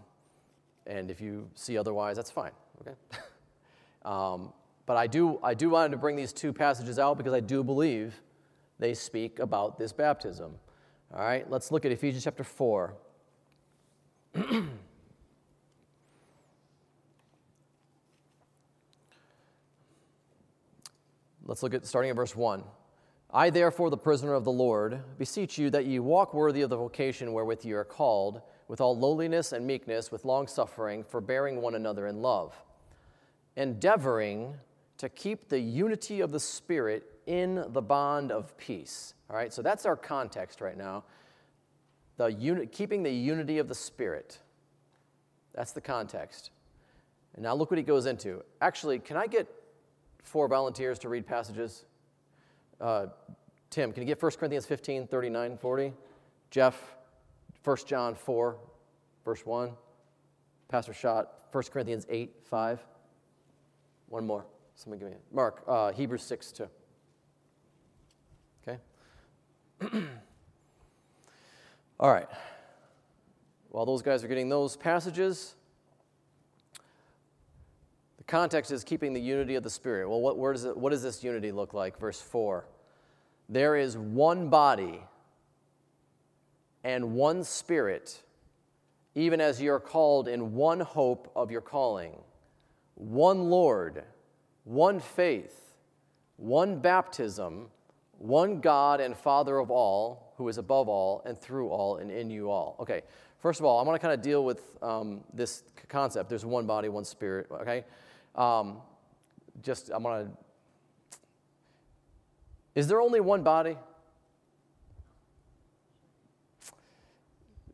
and 0.85 1.11
if 1.11 1.19
you 1.19 1.49
see 1.53 1.77
otherwise, 1.77 2.15
that's 2.15 2.31
fine. 2.31 2.51
Okay. 2.81 2.95
um, 4.05 4.53
but 4.85 4.95
I 4.95 5.07
do, 5.07 5.39
I 5.43 5.53
do 5.53 5.71
want 5.71 5.91
to 5.91 5.97
bring 5.97 6.15
these 6.15 6.31
two 6.31 6.53
passages 6.53 6.97
out 6.99 7.17
because 7.17 7.33
I 7.33 7.41
do 7.41 7.65
believe 7.65 8.15
they 8.79 8.93
speak 8.93 9.39
about 9.39 9.77
this 9.77 9.91
baptism. 9.91 10.53
All 11.13 11.19
right, 11.19 11.49
let's 11.51 11.69
look 11.69 11.83
at 11.83 11.91
Ephesians 11.91 12.23
chapter 12.23 12.45
4. 12.45 12.93
let's 21.45 21.61
look 21.61 21.73
at 21.73 21.85
starting 21.85 22.09
at 22.09 22.15
verse 22.15 22.33
1. 22.33 22.63
I, 23.37 23.51
therefore, 23.51 23.91
the 23.91 23.97
prisoner 23.97 24.33
of 24.33 24.45
the 24.45 24.51
Lord, 24.51 24.99
beseech 25.19 25.59
you 25.59 25.69
that 25.69 25.85
ye 25.85 25.99
walk 25.99 26.33
worthy 26.33 26.63
of 26.63 26.71
the 26.71 26.75
vocation 26.75 27.33
wherewith 27.33 27.63
ye 27.63 27.73
are 27.73 27.83
called, 27.83 28.41
with 28.67 28.81
all 28.81 28.97
lowliness 28.97 29.53
and 29.53 29.67
meekness, 29.67 30.11
with 30.11 30.25
long 30.25 30.47
suffering, 30.47 31.03
forbearing 31.03 31.61
one 31.61 31.75
another 31.75 32.07
in 32.07 32.23
love, 32.23 32.59
endeavoring 33.55 34.55
to 34.97 35.07
keep 35.07 35.49
the 35.49 35.59
unity 35.59 36.19
of 36.21 36.31
the 36.31 36.39
Spirit 36.39 37.03
in 37.27 37.63
the 37.73 37.81
bond 37.81 38.31
of 38.31 38.57
peace. 38.57 39.13
All 39.29 39.35
right, 39.35 39.53
so 39.53 39.61
that's 39.61 39.85
our 39.85 39.95
context 39.95 40.59
right 40.59 40.75
now. 40.75 41.03
The 42.15 42.33
uni- 42.33 42.65
keeping 42.65 43.03
the 43.03 43.13
unity 43.13 43.59
of 43.59 43.67
the 43.67 43.75
Spirit. 43.75 44.39
That's 45.53 45.73
the 45.73 45.81
context. 45.81 46.49
And 47.35 47.43
now 47.43 47.53
look 47.53 47.69
what 47.69 47.77
he 47.77 47.83
goes 47.83 48.07
into. 48.07 48.43
Actually, 48.61 48.97
can 48.97 49.15
I 49.15 49.27
get 49.27 49.47
four 50.23 50.47
volunteers 50.47 50.97
to 50.97 51.09
read 51.09 51.27
passages? 51.27 51.85
Uh, 52.79 53.07
Tim, 53.69 53.91
can 53.91 54.03
you 54.03 54.07
get 54.07 54.21
1 54.21 54.31
Corinthians 54.33 54.65
15, 54.65 55.07
39, 55.07 55.57
40? 55.57 55.93
Jeff, 56.49 56.95
1 57.63 57.77
John 57.85 58.15
4, 58.15 58.57
verse 59.25 59.45
1. 59.45 59.71
Pastor 60.69 60.93
Schott, 60.93 61.31
1 61.51 61.63
Corinthians 61.71 62.05
8, 62.09 62.35
5. 62.49 62.79
One 64.09 64.25
more. 64.25 64.45
Somebody 64.75 64.99
give 64.99 65.09
me 65.09 65.15
it. 65.15 65.21
Mark, 65.33 65.63
uh, 65.67 65.91
Hebrews 65.91 66.23
6, 66.23 66.51
2. 66.51 66.67
Okay? 68.67 68.79
All 71.99 72.11
right. 72.11 72.27
While 73.69 73.85
those 73.85 74.01
guys 74.01 74.23
are 74.23 74.27
getting 74.27 74.49
those 74.49 74.77
passages, 74.77 75.55
context 78.27 78.71
is 78.71 78.83
keeping 78.83 79.13
the 79.13 79.21
unity 79.21 79.55
of 79.55 79.63
the 79.63 79.69
Spirit. 79.69 80.09
Well, 80.09 80.21
what, 80.21 80.37
where 80.37 80.53
does 80.53 80.65
it, 80.65 80.77
what 80.77 80.91
does 80.91 81.01
this 81.01 81.23
unity 81.23 81.51
look 81.51 81.73
like? 81.73 81.99
Verse 81.99 82.21
4. 82.21 82.65
There 83.49 83.75
is 83.75 83.97
one 83.97 84.49
body 84.49 85.01
and 86.83 87.13
one 87.13 87.43
Spirit, 87.43 88.21
even 89.15 89.41
as 89.41 89.61
you 89.61 89.71
are 89.71 89.79
called 89.79 90.27
in 90.27 90.53
one 90.53 90.79
hope 90.79 91.31
of 91.35 91.49
your 91.49 91.61
calling, 91.61 92.17
one 92.95 93.49
Lord, 93.49 94.03
one 94.65 94.99
faith, 94.99 95.73
one 96.35 96.79
baptism 96.79 97.69
one 98.19 98.59
God 98.59 98.99
and 98.99 99.15
Father 99.15 99.59
of 99.59 99.71
all, 99.71 100.33
who 100.37 100.47
is 100.47 100.57
above 100.57 100.89
all 100.89 101.21
and 101.25 101.37
through 101.37 101.69
all 101.69 101.97
and 101.97 102.11
in 102.11 102.29
you 102.29 102.49
all. 102.49 102.75
Okay, 102.79 103.01
first 103.39 103.59
of 103.59 103.65
all, 103.65 103.79
I 103.79 103.83
want 103.83 103.99
to 103.99 104.05
kind 104.05 104.13
of 104.13 104.21
deal 104.21 104.43
with 104.43 104.61
um, 104.81 105.21
this 105.33 105.63
concept. 105.87 106.29
There's 106.29 106.45
one 106.45 106.65
body, 106.65 106.89
one 106.89 107.05
spirit, 107.05 107.47
okay? 107.51 107.83
Um, 108.37 108.77
just, 109.63 109.89
I'm 109.93 110.03
going 110.03 110.27
to. 110.27 110.31
Is 112.75 112.87
there 112.87 113.01
only 113.01 113.19
one 113.19 113.41
body? 113.41 113.75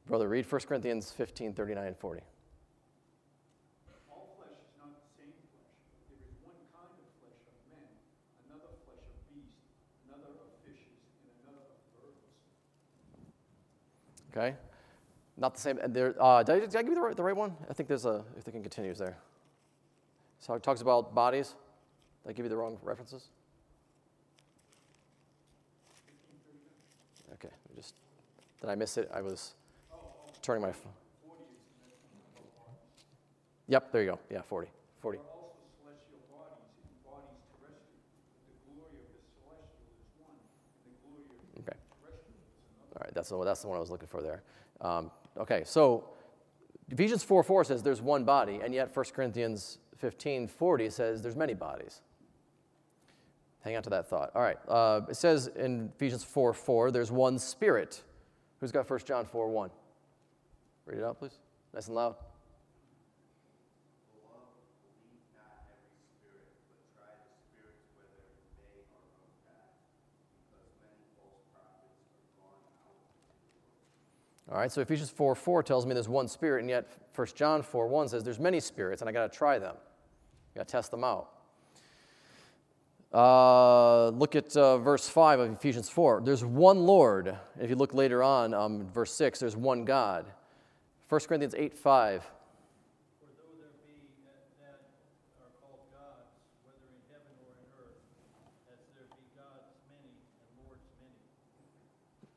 Brother, 0.06 0.28
read 0.28 0.49
1 0.49 0.62
Corinthians 0.62 1.12
15, 1.12 1.54
39, 1.54 1.88
and 1.88 1.97
40. 1.97 2.21
Okay? 14.36 14.56
Not 15.38 15.54
the 15.54 15.62
same. 15.62 15.78
And 15.78 15.93
there, 15.93 16.15
uh, 16.19 16.43
did, 16.43 16.56
I, 16.56 16.60
did 16.60 16.76
I 16.76 16.82
give 16.82 16.89
you 16.89 16.95
the 16.95 17.02
right, 17.02 17.15
the 17.15 17.23
right 17.23 17.36
one? 17.36 17.56
I 17.69 17.73
think 17.73 17.88
there's 17.88 18.06
a, 18.06 18.23
if 18.38 18.43
the 18.43 18.52
can 18.52 18.62
continues 18.62 18.97
there. 18.97 19.17
So 20.43 20.53
it 20.56 20.62
talks 20.62 20.82
about 20.82 21.15
bodies. 21.15 21.56
Did 22.23 22.32
I 22.32 22.34
give 22.34 22.45
you 22.45 22.49
the 22.49 22.58
wrong 22.58 22.77
references? 22.84 23.29
Okay, 27.36 27.47
just, 27.77 27.95
did 28.60 28.69
I 28.69 28.75
miss 28.75 28.97
it? 28.97 29.10
I 29.13 29.21
was 29.21 29.53
turning 30.41 30.62
my 30.62 30.73
phone. 30.73 30.91
Yep, 33.69 33.93
there 33.93 34.03
you 34.03 34.12
go. 34.12 34.19
Yeah, 34.29 34.41
40. 34.41 34.67
40. 34.99 35.19
All 42.95 43.01
right, 43.01 43.13
that's 43.13 43.29
the, 43.29 43.41
that's 43.45 43.62
the 43.62 43.69
one 43.69 43.77
I 43.77 43.79
was 43.79 43.89
looking 43.89 44.10
for 44.10 44.21
there. 44.21 44.43
Um, 44.82 45.10
okay, 45.38 45.63
so 45.65 46.10
Ephesians 46.89 47.23
4 47.23 47.43
4 47.43 47.63
says 47.63 47.82
there's 47.82 48.01
one 48.01 48.25
body, 48.25 48.60
and 48.62 48.73
yet 48.73 48.93
1 48.93 49.06
Corinthians 49.15 49.79
15 50.03 50.49
40 50.49 50.89
says 50.89 51.21
there's 51.21 51.37
many 51.37 51.53
bodies. 51.53 52.01
Hang 53.61 53.77
on 53.77 53.83
to 53.83 53.89
that 53.91 54.09
thought. 54.09 54.31
All 54.35 54.41
right, 54.41 54.57
uh, 54.67 54.99
it 55.09 55.15
says 55.15 55.47
in 55.47 55.93
Ephesians 55.95 56.25
4 56.25 56.51
4, 56.53 56.91
there's 56.91 57.09
one 57.09 57.39
spirit. 57.39 58.03
Who's 58.59 58.73
got 58.73 58.89
1 58.89 58.99
John 59.05 59.25
4 59.25 59.47
1? 59.47 59.69
Read 60.87 60.97
it 60.97 61.05
out, 61.05 61.19
please. 61.19 61.39
Nice 61.73 61.87
and 61.87 61.95
loud. 61.95 62.15
All 74.51 74.57
right, 74.57 74.69
so 74.69 74.81
Ephesians 74.81 75.09
4 75.11 75.33
4 75.33 75.63
tells 75.63 75.85
me 75.85 75.93
there's 75.93 76.09
one 76.09 76.27
spirit, 76.27 76.59
and 76.59 76.69
yet 76.69 76.91
1 77.15 77.27
John 77.35 77.63
4 77.63 77.87
1 77.87 78.09
says 78.09 78.25
there's 78.25 78.37
many 78.37 78.59
spirits, 78.59 79.01
and 79.01 79.07
I 79.07 79.13
got 79.13 79.31
to 79.31 79.37
try 79.37 79.57
them. 79.57 79.77
I 80.53 80.59
got 80.59 80.67
to 80.67 80.71
test 80.71 80.91
them 80.91 81.03
out. 81.03 81.29
Uh, 83.13 84.09
look 84.09 84.35
at 84.35 84.55
uh, 84.57 84.77
verse 84.79 85.07
5 85.07 85.39
of 85.39 85.51
Ephesians 85.53 85.89
4. 85.89 86.21
There's 86.23 86.43
one 86.43 86.79
Lord. 86.85 87.37
If 87.59 87.69
you 87.69 87.75
look 87.75 87.93
later 87.93 88.23
on, 88.23 88.53
um, 88.53 88.87
verse 88.91 89.11
6, 89.13 89.39
there's 89.39 89.55
one 89.55 89.85
God. 89.85 90.25
1 91.09 91.21
Corinthians 91.21 91.53
8 91.55 91.77
5. 91.77 92.23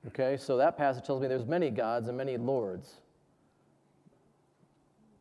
Okay, 0.09 0.37
so 0.38 0.57
that 0.57 0.79
passage 0.79 1.05
tells 1.05 1.20
me 1.20 1.29
there's 1.29 1.44
many 1.44 1.68
gods 1.68 2.09
and 2.09 2.16
many 2.16 2.37
lords. 2.38 2.94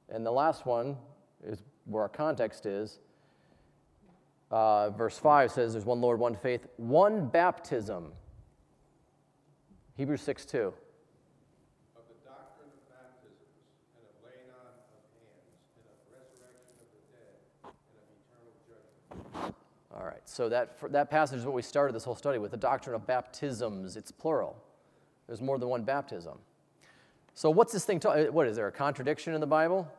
And 0.10 0.26
the 0.26 0.32
last 0.32 0.66
one 0.66 0.96
is 1.44 1.62
where 1.86 2.04
our 2.04 2.10
context 2.10 2.66
is. 2.66 3.00
Uh, 4.52 4.90
verse 4.92 5.18
5 5.18 5.52
says 5.52 5.74
there's 5.74 5.86
one 5.86 6.02
Lord, 6.02 6.20
one 6.20 6.36
faith, 6.36 6.68
one 6.78 7.28
baptism. 7.28 8.12
Hebrews 9.96 10.22
6 10.22 10.46
2. 10.46 10.58
Of 10.58 10.74
the 12.08 12.30
doctrine 12.30 12.70
of 12.70 12.90
baptisms, 12.90 13.40
and 13.96 14.06
of 14.06 14.16
laying 14.24 14.50
on 14.52 14.68
of 14.68 15.02
hands, 15.18 15.74
and 15.78 15.86
of 15.88 15.98
resurrection 16.12 16.76
of 16.80 16.88
the 16.92 17.02
dead, 17.16 17.36
and 17.64 17.98
of 17.98 18.08
eternal 18.22 18.54
judgment. 18.68 19.56
All 19.96 20.06
right, 20.06 20.22
so 20.26 20.50
that, 20.50 20.78
that 20.92 21.10
passage 21.10 21.40
is 21.40 21.46
what 21.46 21.56
we 21.56 21.62
started 21.62 21.96
this 21.96 22.04
whole 22.04 22.16
study 22.16 22.38
with 22.38 22.52
the 22.52 22.58
doctrine 22.58 22.96
of 22.96 23.08
baptisms. 23.08 23.96
It's 23.96 24.12
plural. 24.12 24.62
There's 25.28 25.42
more 25.42 25.58
than 25.58 25.70
one 25.70 25.84
baptism. 25.84 26.38
So, 27.34 27.50
what's 27.50 27.74
this 27.74 27.84
thing? 27.84 28.00
Ta- 28.00 28.26
what 28.26 28.48
is 28.48 28.56
there 28.56 28.68
a 28.68 28.72
contradiction 28.72 29.34
in 29.34 29.42
the 29.42 29.48
Bible? 29.48 29.92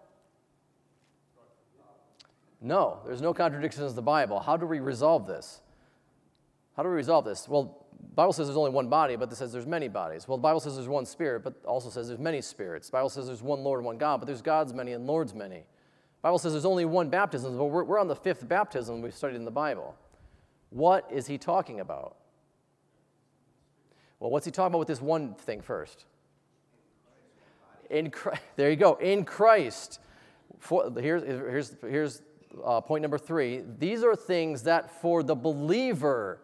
No, 2.61 3.01
there's 3.05 3.21
no 3.21 3.35
contradictions 3.35 3.90
in 3.90 3.97
the 3.97 4.03
Bible. 4.03 4.40
How 4.40 4.57
do 4.57 4.66
we 4.66 4.81
resolve 4.81 5.27
this? 5.27 5.61
How 6.77 6.83
do 6.83 6.88
we 6.88 6.95
resolve 6.95 7.25
this? 7.25 7.49
Well, 7.49 7.87
Bible 8.14 8.33
says 8.33 8.47
there's 8.47 8.57
only 8.57 8.71
one 8.71 8.88
body, 8.88 9.16
but 9.16 9.31
it 9.31 9.37
says 9.37 9.53
there's 9.53 9.66
many 9.66 9.88
bodies. 9.88 10.27
Well, 10.27 10.38
the 10.38 10.42
Bible 10.42 10.61
says 10.61 10.75
there's 10.75 10.88
one 10.88 11.07
spirit, 11.07 11.42
but 11.42 11.55
also 11.64 11.90
says 11.90 12.09
there's 12.09 12.21
many 12.21 12.40
spirits. 12.40 12.88
The 12.88 12.92
Bible 12.92 13.11
says 13.11 13.27
there's 13.27 13.42
one 13.42 13.62
Lord, 13.62 13.81
and 13.81 13.87
one 13.87 13.99
God, 13.99 14.19
but 14.19 14.27
there's 14.27 14.42
God's 14.42 14.73
many 14.73 14.92
and 14.92 15.07
Lord's 15.07 15.35
many. 15.35 15.57
The 15.59 16.23
Bible 16.23 16.38
says 16.38 16.53
there's 16.53 16.64
only 16.64 16.85
one 16.85 17.09
baptism, 17.09 17.57
but 17.57 17.64
we're, 17.66 17.85
we're 17.85 17.99
on 17.99 18.09
the 18.09 18.16
fifth 18.16 18.49
baptism 18.49 19.03
we've 19.03 19.14
studied 19.14 19.37
in 19.37 19.45
the 19.45 19.51
Bible. 19.51 19.95
What 20.71 21.11
is 21.12 21.27
he 21.27 21.38
talking 21.38 21.81
about? 21.81 22.16
Well, 24.19 24.31
what's 24.31 24.47
he 24.47 24.53
talking 24.53 24.69
about 24.69 24.79
with 24.79 24.88
this 24.88 25.03
one 25.03 25.35
thing 25.35 25.61
first? 25.61 26.07
In 27.90 28.11
Christ, 28.11 28.42
there 28.57 28.71
you 28.71 28.77
go. 28.77 28.95
In 28.95 29.25
Christ. 29.25 30.01
For, 30.59 30.90
here's 30.99 31.23
here's, 31.23 31.77
here's 31.83 32.23
uh, 32.64 32.80
point 32.80 33.02
number 33.02 33.18
three. 33.18 33.62
These 33.78 34.02
are 34.02 34.16
things 34.16 34.62
that 34.64 34.90
for 35.00 35.22
the 35.22 35.35
believer 35.35 36.40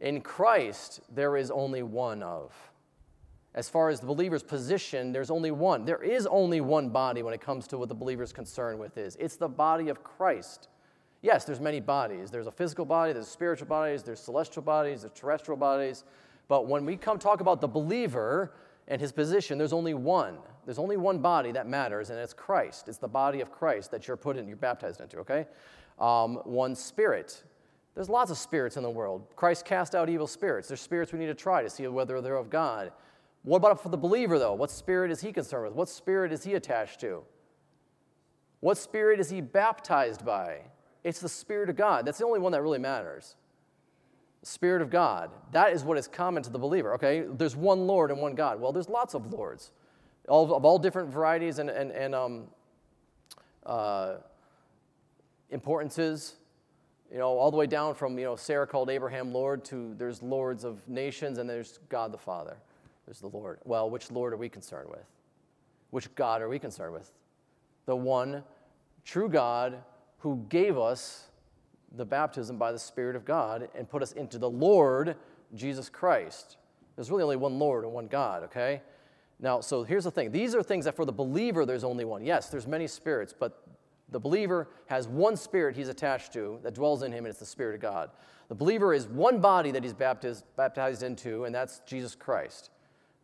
In 0.00 0.20
Christ, 0.20 1.00
there 1.14 1.36
is 1.36 1.50
only 1.52 1.84
one 1.84 2.24
of. 2.24 2.52
As 3.54 3.68
far 3.68 3.88
as 3.88 4.00
the 4.00 4.06
believer's 4.06 4.42
position, 4.42 5.12
there's 5.12 5.30
only 5.30 5.52
one. 5.52 5.84
There 5.84 6.02
is 6.02 6.26
only 6.26 6.60
one 6.60 6.88
body 6.88 7.22
when 7.22 7.32
it 7.32 7.40
comes 7.40 7.68
to 7.68 7.78
what 7.78 7.88
the 7.88 7.94
believer's 7.94 8.32
concerned 8.32 8.80
with 8.80 8.98
is. 8.98 9.16
It's 9.20 9.36
the 9.36 9.48
body 9.48 9.88
of 9.90 10.02
Christ. 10.02 10.68
Yes, 11.20 11.44
there's 11.44 11.60
many 11.60 11.78
bodies. 11.78 12.32
There's 12.32 12.48
a 12.48 12.52
physical 12.52 12.84
body, 12.84 13.12
there's 13.12 13.28
spiritual 13.28 13.68
bodies, 13.68 14.02
there's 14.02 14.18
celestial 14.18 14.62
bodies, 14.62 15.02
there's 15.02 15.12
terrestrial 15.12 15.56
bodies. 15.56 16.02
But 16.48 16.66
when 16.66 16.84
we 16.84 16.96
come 16.96 17.18
talk 17.20 17.40
about 17.40 17.60
the 17.60 17.68
believer 17.68 18.54
and 18.88 19.00
his 19.00 19.12
position, 19.12 19.58
there's 19.58 19.72
only 19.72 19.94
one. 19.94 20.38
There's 20.64 20.78
only 20.78 20.96
one 20.96 21.18
body 21.18 21.52
that 21.52 21.68
matters, 21.68 22.10
and 22.10 22.18
it's 22.18 22.32
Christ. 22.32 22.88
It's 22.88 22.98
the 22.98 23.08
body 23.08 23.40
of 23.40 23.50
Christ 23.50 23.90
that 23.90 24.06
you're 24.06 24.16
put 24.16 24.36
in, 24.36 24.46
you're 24.46 24.56
baptized 24.56 25.00
into, 25.00 25.18
okay? 25.18 25.46
Um, 25.98 26.36
one 26.44 26.74
spirit. 26.74 27.42
There's 27.94 28.08
lots 28.08 28.30
of 28.30 28.38
spirits 28.38 28.76
in 28.76 28.82
the 28.82 28.90
world. 28.90 29.26
Christ 29.36 29.64
cast 29.64 29.94
out 29.94 30.08
evil 30.08 30.26
spirits. 30.26 30.68
There's 30.68 30.80
spirits 30.80 31.12
we 31.12 31.18
need 31.18 31.26
to 31.26 31.34
try 31.34 31.62
to 31.62 31.70
see 31.70 31.86
whether 31.86 32.20
they're 32.20 32.36
of 32.36 32.50
God. 32.50 32.92
What 33.42 33.58
about 33.58 33.82
for 33.82 33.88
the 33.88 33.96
believer, 33.96 34.38
though? 34.38 34.54
What 34.54 34.70
spirit 34.70 35.10
is 35.10 35.20
he 35.20 35.32
concerned 35.32 35.64
with? 35.64 35.74
What 35.74 35.88
spirit 35.88 36.32
is 36.32 36.44
he 36.44 36.54
attached 36.54 37.00
to? 37.00 37.22
What 38.60 38.78
spirit 38.78 39.18
is 39.18 39.28
he 39.28 39.40
baptized 39.40 40.24
by? 40.24 40.60
It's 41.04 41.20
the 41.20 41.28
Spirit 41.28 41.68
of 41.68 41.76
God. 41.76 42.06
That's 42.06 42.18
the 42.18 42.24
only 42.24 42.38
one 42.38 42.52
that 42.52 42.62
really 42.62 42.78
matters. 42.78 43.34
Spirit 44.42 44.82
of 44.82 44.90
God. 44.90 45.30
That 45.52 45.72
is 45.72 45.84
what 45.84 45.96
is 45.96 46.08
common 46.08 46.42
to 46.42 46.50
the 46.50 46.58
believer. 46.58 46.94
Okay, 46.94 47.24
there's 47.28 47.54
one 47.54 47.86
Lord 47.86 48.10
and 48.10 48.20
one 48.20 48.34
God. 48.34 48.60
Well, 48.60 48.72
there's 48.72 48.88
lots 48.88 49.14
of 49.14 49.32
lords, 49.32 49.70
all, 50.28 50.54
of 50.54 50.64
all 50.64 50.78
different 50.78 51.10
varieties 51.10 51.58
and, 51.58 51.70
and, 51.70 51.92
and 51.92 52.14
um, 52.14 52.44
uh, 53.64 54.14
importances. 55.50 56.34
You 57.10 57.18
know, 57.18 57.28
all 57.28 57.50
the 57.50 57.56
way 57.56 57.66
down 57.66 57.94
from 57.94 58.18
you 58.18 58.24
know 58.24 58.36
Sarah 58.36 58.66
called 58.66 58.88
Abraham 58.90 59.32
Lord 59.32 59.64
to 59.66 59.94
there's 59.98 60.22
lords 60.22 60.64
of 60.64 60.88
nations 60.88 61.38
and 61.38 61.48
there's 61.48 61.78
God 61.88 62.10
the 62.10 62.18
Father. 62.18 62.56
There's 63.06 63.20
the 63.20 63.28
Lord. 63.28 63.58
Well, 63.64 63.90
which 63.90 64.10
Lord 64.10 64.32
are 64.32 64.38
we 64.38 64.48
concerned 64.48 64.88
with? 64.88 65.04
Which 65.90 66.12
God 66.14 66.40
are 66.40 66.48
we 66.48 66.58
concerned 66.58 66.94
with? 66.94 67.12
The 67.86 67.94
one 67.94 68.42
true 69.04 69.28
God 69.28 69.82
who 70.18 70.44
gave 70.48 70.78
us 70.78 71.28
the 71.96 72.04
baptism 72.04 72.56
by 72.56 72.72
the 72.72 72.78
Spirit 72.78 73.16
of 73.16 73.24
God 73.24 73.68
and 73.74 73.88
put 73.88 74.02
us 74.02 74.12
into 74.12 74.38
the 74.38 74.48
Lord 74.48 75.16
Jesus 75.54 75.88
Christ. 75.88 76.56
There's 76.96 77.10
really 77.10 77.24
only 77.24 77.36
one 77.36 77.58
Lord 77.58 77.84
and 77.84 77.92
one 77.92 78.06
God, 78.06 78.44
okay? 78.44 78.82
Now, 79.40 79.60
so 79.60 79.82
here's 79.82 80.04
the 80.04 80.10
thing. 80.10 80.30
These 80.30 80.54
are 80.54 80.62
things 80.62 80.84
that 80.84 80.94
for 80.94 81.04
the 81.04 81.12
believer, 81.12 81.66
there's 81.66 81.84
only 81.84 82.04
one. 82.04 82.24
Yes, 82.24 82.48
there's 82.48 82.66
many 82.66 82.86
spirits, 82.86 83.34
but 83.38 83.66
the 84.10 84.20
believer 84.20 84.68
has 84.86 85.08
one 85.08 85.36
spirit 85.36 85.74
he's 85.74 85.88
attached 85.88 86.32
to 86.34 86.60
that 86.62 86.74
dwells 86.74 87.02
in 87.02 87.10
him, 87.12 87.24
and 87.24 87.28
it's 87.28 87.40
the 87.40 87.46
Spirit 87.46 87.74
of 87.74 87.80
God. 87.80 88.10
The 88.48 88.54
believer 88.54 88.92
is 88.92 89.06
one 89.06 89.40
body 89.40 89.70
that 89.70 89.82
he's 89.82 89.94
baptized, 89.94 90.44
baptized 90.56 91.02
into, 91.02 91.44
and 91.44 91.54
that's 91.54 91.80
Jesus 91.86 92.14
Christ. 92.14 92.70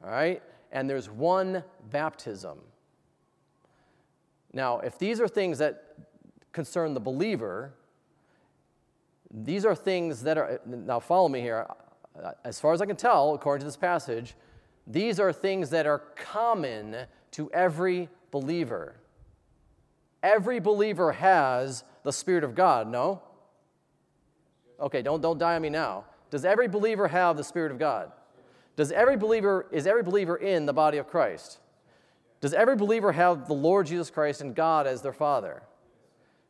All 0.03 0.11
right? 0.11 0.43
And 0.73 0.89
there's 0.89 1.11
one 1.11 1.63
baptism. 1.91 2.59
Now, 4.53 4.79
if 4.81 4.99
these 4.99 5.21
are 5.21 5.29
things 5.29 5.59
that 5.59 5.85
concern 6.53 6.95
the 6.95 7.01
believer, 7.01 7.75
these 9.31 9.65
are 9.65 9.75
things 9.75 10.23
that 10.23 10.39
are, 10.39 10.61
now 10.67 11.01
follow 11.01 11.29
me 11.29 11.41
here. 11.41 11.67
As 12.45 12.59
far 12.59 12.73
as 12.73 12.81
I 12.81 12.87
can 12.87 12.97
tell, 12.97 13.35
according 13.35 13.61
to 13.61 13.67
this 13.67 13.77
passage, 13.77 14.35
these 14.87 15.21
are 15.21 15.33
things 15.33 15.71
that 15.71 15.87
are 15.87 15.99
common 16.17 16.97
to 17.33 17.51
every 17.53 18.09
believer. 18.31 18.95
Every 20.23 20.61
believer 20.61 21.13
has 21.13 21.85
the 22.03 22.13
Spirit 22.13 22.43
of 22.43 22.55
God, 22.55 22.89
no? 22.89 23.23
Okay, 24.81 25.03
don't, 25.03 25.21
don't 25.21 25.39
die 25.39 25.57
on 25.57 25.63
me 25.63 25.69
now. 25.69 26.05
Does 26.31 26.45
every 26.45 26.69
believer 26.69 27.09
have 27.09 27.37
the 27.37 27.45
Spirit 27.45 27.71
of 27.71 27.79
God? 27.79 28.13
Does 28.77 28.93
every 28.93 29.17
believer, 29.17 29.67
is 29.73 29.87
every 29.87 30.03
believer 30.03 30.37
in 30.37 30.67
the 30.67 30.73
body 30.73 30.99
of 30.99 31.09
Christ? 31.09 31.59
Does 32.41 32.55
every 32.55 32.77
believer 32.77 33.13
have 33.13 33.49
the 33.49 33.55
Lord 33.55 33.87
Jesus 33.87 34.11
Christ 34.11 34.41
and 34.41 34.55
God 34.55 34.87
as 34.87 35.03
their 35.03 35.13
Father? 35.13 35.63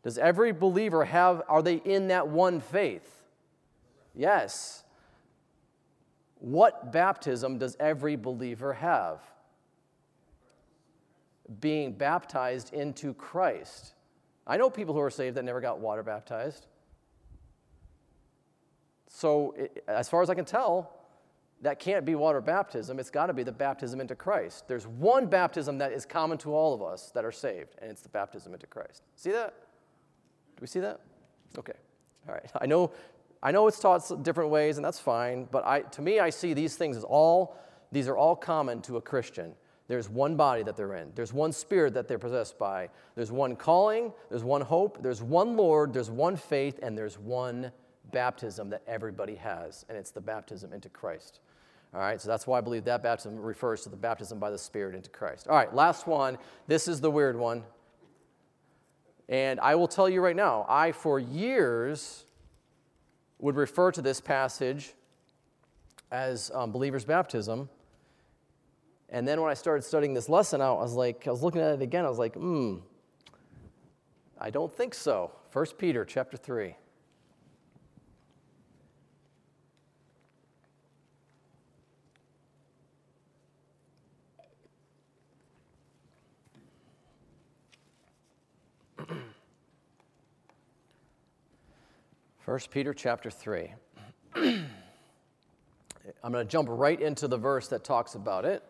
Does 0.02 0.18
every 0.18 0.52
believer 0.52 1.04
have, 1.04 1.42
are 1.48 1.62
they 1.62 1.76
in 1.76 2.08
that 2.08 2.28
one 2.28 2.60
faith? 2.60 3.22
Yes. 4.14 4.84
What 6.38 6.92
baptism 6.92 7.58
does 7.58 7.76
every 7.80 8.16
believer 8.16 8.72
have? 8.74 9.20
Being 11.60 11.92
baptized 11.92 12.72
into 12.72 13.14
Christ. 13.14 13.94
I 14.46 14.56
know 14.56 14.70
people 14.70 14.94
who 14.94 15.00
are 15.00 15.10
saved 15.10 15.36
that 15.36 15.44
never 15.44 15.60
got 15.60 15.80
water 15.80 16.02
baptized. 16.02 16.66
So, 19.08 19.54
as 19.88 20.08
far 20.08 20.22
as 20.22 20.30
I 20.30 20.34
can 20.34 20.44
tell, 20.44 20.92
that 21.62 21.80
can't 21.80 22.04
be 22.04 22.14
water 22.14 22.40
baptism. 22.40 23.00
It's 23.00 23.10
got 23.10 23.26
to 23.26 23.32
be 23.32 23.42
the 23.42 23.52
baptism 23.52 24.00
into 24.00 24.14
Christ. 24.14 24.68
There's 24.68 24.86
one 24.86 25.26
baptism 25.26 25.78
that 25.78 25.92
is 25.92 26.06
common 26.06 26.38
to 26.38 26.54
all 26.54 26.72
of 26.72 26.82
us 26.82 27.10
that 27.14 27.24
are 27.24 27.32
saved, 27.32 27.74
and 27.82 27.90
it's 27.90 28.02
the 28.02 28.08
baptism 28.10 28.54
into 28.54 28.66
Christ. 28.66 29.02
See 29.16 29.32
that? 29.32 29.54
Do 30.58 30.62
we 30.62 30.66
see 30.66 30.80
that? 30.80 31.00
Okay. 31.56 31.72
All 32.28 32.34
right. 32.34 32.50
I 32.60 32.66
know, 32.66 32.90
I 33.42 33.52
know 33.52 33.68
it's 33.68 33.78
taught 33.78 34.24
different 34.24 34.50
ways, 34.50 34.76
and 34.76 34.84
that's 34.84 34.98
fine, 34.98 35.46
but 35.52 35.64
I, 35.64 35.82
to 35.82 36.02
me, 36.02 36.18
I 36.18 36.30
see 36.30 36.52
these 36.52 36.74
things 36.74 36.96
as 36.96 37.04
all, 37.04 37.56
these 37.92 38.08
are 38.08 38.16
all 38.16 38.34
common 38.34 38.82
to 38.82 38.96
a 38.96 39.00
Christian. 39.00 39.54
There's 39.86 40.08
one 40.08 40.36
body 40.36 40.64
that 40.64 40.76
they're 40.76 40.96
in. 40.96 41.12
There's 41.14 41.32
one 41.32 41.52
spirit 41.52 41.94
that 41.94 42.08
they're 42.08 42.18
possessed 42.18 42.58
by. 42.58 42.90
There's 43.14 43.30
one 43.30 43.54
calling. 43.56 44.12
There's 44.28 44.44
one 44.44 44.60
hope. 44.60 45.00
There's 45.00 45.22
one 45.22 45.56
Lord. 45.56 45.94
There's 45.94 46.10
one 46.10 46.36
faith. 46.36 46.78
And 46.82 46.98
there's 46.98 47.18
one 47.18 47.72
baptism 48.12 48.68
that 48.70 48.82
everybody 48.86 49.34
has. 49.36 49.86
And 49.88 49.96
it's 49.96 50.10
the 50.10 50.20
baptism 50.20 50.74
into 50.74 50.90
Christ. 50.90 51.40
All 51.94 52.00
right, 52.00 52.20
so 52.20 52.28
that's 52.28 52.46
why 52.46 52.58
I 52.58 52.60
believe 52.60 52.84
that 52.84 53.02
baptism 53.02 53.38
refers 53.38 53.82
to 53.84 53.88
the 53.88 53.96
baptism 53.96 54.38
by 54.38 54.50
the 54.50 54.58
Spirit 54.58 54.94
into 54.94 55.08
Christ. 55.08 55.48
All 55.48 55.56
right, 55.56 55.74
last 55.74 56.06
one. 56.06 56.36
This 56.66 56.86
is 56.86 57.00
the 57.00 57.10
weird 57.10 57.34
one. 57.34 57.64
And 59.28 59.60
I 59.60 59.74
will 59.74 59.88
tell 59.88 60.08
you 60.08 60.20
right 60.20 60.36
now, 60.36 60.64
I, 60.68 60.92
for 60.92 61.18
years, 61.18 62.24
would 63.38 63.56
refer 63.56 63.92
to 63.92 64.02
this 64.02 64.20
passage 64.20 64.94
as 66.10 66.50
um, 66.54 66.72
believer's 66.72 67.04
baptism. 67.04 67.68
And 69.10 69.26
then 69.26 69.40
when 69.40 69.50
I 69.50 69.54
started 69.54 69.82
studying 69.82 70.14
this 70.14 70.28
lesson 70.28 70.60
out, 70.60 70.78
I 70.78 70.82
was 70.82 70.94
like, 70.94 71.26
I 71.26 71.30
was 71.30 71.42
looking 71.42 71.60
at 71.60 71.74
it 71.74 71.82
again, 71.82 72.04
I 72.04 72.08
was 72.08 72.18
like, 72.18 72.34
hmm, 72.34 72.76
I 74.38 74.50
don't 74.50 74.74
think 74.74 74.94
so. 74.94 75.32
1 75.52 75.66
Peter 75.78 76.04
chapter 76.04 76.36
3. 76.36 76.74
1 92.48 92.58
Peter 92.70 92.94
chapter 92.94 93.28
3. 93.30 93.74
I'm 94.34 94.64
going 96.22 96.46
to 96.46 96.46
jump 96.46 96.66
right 96.70 96.98
into 96.98 97.28
the 97.28 97.36
verse 97.36 97.68
that 97.68 97.84
talks 97.84 98.14
about 98.14 98.46
it. 98.46 98.62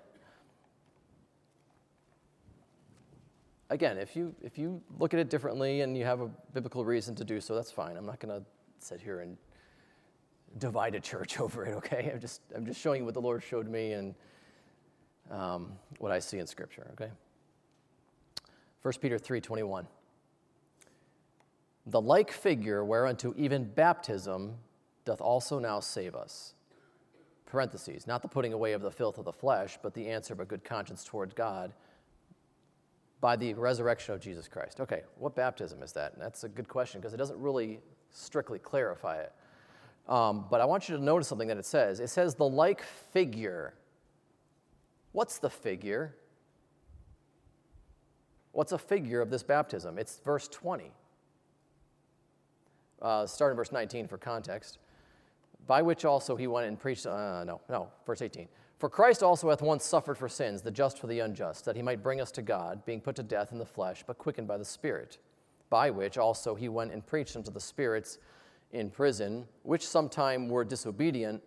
Again, 3.71 3.97
if 3.97 4.17
you, 4.17 4.35
if 4.43 4.59
you 4.59 4.83
look 4.99 5.15
at 5.15 5.21
it 5.21 5.31
differently 5.31 5.83
and 5.83 5.97
you 5.97 6.05
have 6.05 6.21
a 6.21 6.27
biblical 6.53 6.85
reason 6.85 7.15
to 7.15 7.25
do 7.25 7.41
so, 7.41 7.55
that's 7.55 7.71
fine. 7.71 7.97
I'm 7.97 8.05
not 8.05 8.19
going 8.19 8.37
to 8.37 8.45
sit 8.81 9.01
here 9.01 9.21
and 9.21 9.37
divide 10.59 10.97
a 10.97 11.01
church 11.01 11.39
over 11.41 11.65
it, 11.65 11.77
okay? 11.77 12.11
I'm 12.13 12.21
just, 12.21 12.41
I'm 12.57 12.67
just 12.67 12.81
showing 12.81 13.03
you 13.03 13.05
what 13.05 13.15
the 13.15 13.21
Lord 13.21 13.45
showed 13.45 13.69
me 13.69 13.93
and 13.93 14.13
um, 15.31 15.71
what 16.01 16.11
I 16.11 16.19
see 16.19 16.41
in 16.41 16.49
Scripture, 16.49 16.91
okay? 16.95 17.13
1 18.83 18.95
Peter 19.01 19.19
3 19.19 19.41
21 19.41 19.87
the 21.89 22.01
like 22.01 22.31
figure 22.31 22.85
whereunto 22.85 23.35
even 23.37 23.65
baptism 23.65 24.55
doth 25.05 25.21
also 25.21 25.59
now 25.59 25.81
save 25.81 26.15
us. 26.15 26.55
Parentheses, 27.47 28.07
not 28.07 28.21
the 28.21 28.29
putting 28.29 28.53
away 28.53 28.75
of 28.75 28.83
the 28.83 28.91
filth 28.91 29.17
of 29.17 29.25
the 29.25 29.33
flesh, 29.33 29.79
but 29.83 29.95
the 29.95 30.09
answer 30.09 30.35
of 30.35 30.41
a 30.41 30.45
good 30.45 30.63
conscience 30.65 31.03
toward 31.03 31.35
God 31.35 31.73
by 33.23 33.37
the 33.37 33.55
resurrection 33.55 34.15
of 34.15 34.21
Jesus 34.21 34.49
Christ. 34.49 34.81
Okay, 34.81 35.03
what 35.17 35.35
baptism 35.35 35.83
is 35.83 35.93
that? 35.93 36.13
And 36.13 36.23
that's 36.23 36.45
a 36.45 36.49
good 36.49 36.69
question 36.69 37.01
because 37.01 37.15
it 37.15 37.17
doesn't 37.17 37.41
really 37.41 37.81
strictly 38.11 38.59
clarify 38.59 39.21
it. 39.21 39.33
Um, 40.09 40.45
but 40.51 40.61
I 40.61 40.67
want 40.67 40.91
you 40.91 40.97
to 40.97 41.03
notice 41.03 41.27
something 41.27 41.49
that 41.49 41.57
it 41.57 41.67
says. 41.67 42.01
It 42.01 42.09
says 42.09 42.35
the 42.35 42.49
like 42.49 42.83
figure. 42.83 43.75
What's 45.13 45.39
the 45.39 45.51
figure? 45.51 46.15
What's 48.53 48.73
a 48.73 48.79
figure 48.79 49.23
of 49.23 49.31
this 49.31 49.43
baptism? 49.43 49.99
It's 49.99 50.21
verse 50.21 50.49
20. 50.49 50.93
Uh, 53.01 53.27
start 53.27 53.53
in 53.53 53.57
verse 53.57 53.73
19 53.73 54.09
for 54.09 54.19
context. 54.19 54.79
By 55.67 55.83
which 55.83 56.05
also 56.05 56.37
he 56.37 56.47
went 56.47 56.67
and 56.67 56.79
preached, 56.79 57.07
uh, 57.07 57.45
no, 57.45 57.61
no, 57.69 57.89
verse 58.07 58.23
18. 58.23 58.49
For 58.79 58.89
Christ 58.89 59.23
also 59.23 59.51
hath 59.51 59.61
once 59.61 59.85
suffered 59.85 60.17
for 60.17 60.29
sins, 60.29 60.63
the 60.63 60.71
just 60.71 60.99
for 60.99 61.09
the 61.09 61.21
unjust, 61.21 61.65
that 61.65 61.77
he 61.77 61.83
might 61.83 62.03
bring 62.03 62.21
us 62.21 62.31
to 62.33 62.43
God, 62.43 62.85
being 62.85 63.01
put 63.01 63.17
to 63.17 63.23
death 63.23 63.53
in 63.53 63.59
the 63.59 63.67
flesh, 63.67 64.05
but 64.07 64.19
quickened 64.19 64.47
by 64.47 64.57
the 64.57 64.65
Spirit. 64.65 65.19
By 65.69 65.91
which 65.91 66.17
also 66.17 66.55
he 66.55 66.69
went 66.69 66.93
and 66.93 67.05
preached 67.05 67.37
unto 67.37 67.51
the 67.51 67.61
spirits 67.61 68.19
in 68.73 68.91
prison, 68.91 69.47
which 69.63 69.87
sometime 69.87 70.49
were 70.49 70.65
disobedient, 70.65 71.43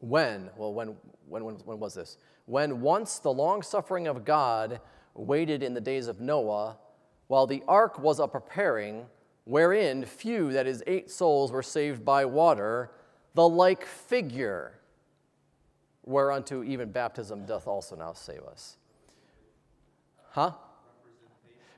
When? 0.00 0.50
Well, 0.56 0.74
when, 0.74 0.96
when, 1.28 1.44
when, 1.44 1.54
when 1.56 1.78
was 1.78 1.94
this? 1.94 2.18
When 2.46 2.80
once 2.80 3.18
the 3.18 3.32
long 3.32 3.62
suffering 3.62 4.06
of 4.06 4.24
God 4.24 4.80
waited 5.14 5.62
in 5.62 5.74
the 5.74 5.80
days 5.80 6.06
of 6.08 6.20
Noah, 6.20 6.76
while 7.28 7.46
the 7.46 7.62
ark 7.66 7.98
was 7.98 8.18
a 8.18 8.28
preparing, 8.28 9.06
wherein 9.46 10.04
few, 10.04 10.52
that 10.52 10.66
is, 10.66 10.82
eight 10.86 11.10
souls, 11.10 11.52
were 11.52 11.62
saved 11.62 12.04
by 12.04 12.24
water, 12.24 12.90
the 13.34 13.48
like 13.48 13.86
figure 13.86 14.74
whereunto 16.04 16.62
even 16.62 16.90
baptism 16.90 17.46
doth 17.46 17.66
also 17.66 17.96
now 17.96 18.12
save 18.12 18.42
us. 18.42 18.76
Huh? 20.30 20.52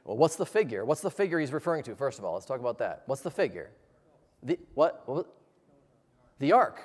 Well, 0.04 0.16
what's 0.16 0.36
the 0.36 0.46
figure? 0.46 0.84
What's 0.84 1.02
the 1.02 1.10
figure 1.10 1.38
he's 1.38 1.52
referring 1.52 1.82
to, 1.84 1.94
first 1.94 2.18
of 2.18 2.24
all? 2.24 2.34
Let's 2.34 2.46
talk 2.46 2.60
about 2.60 2.78
that. 2.78 3.02
What's 3.04 3.20
the 3.20 3.30
figure? 3.30 3.70
The, 4.42 4.58
what? 4.74 5.02
what? 5.06 5.26
The 6.38 6.52
ark 6.52 6.80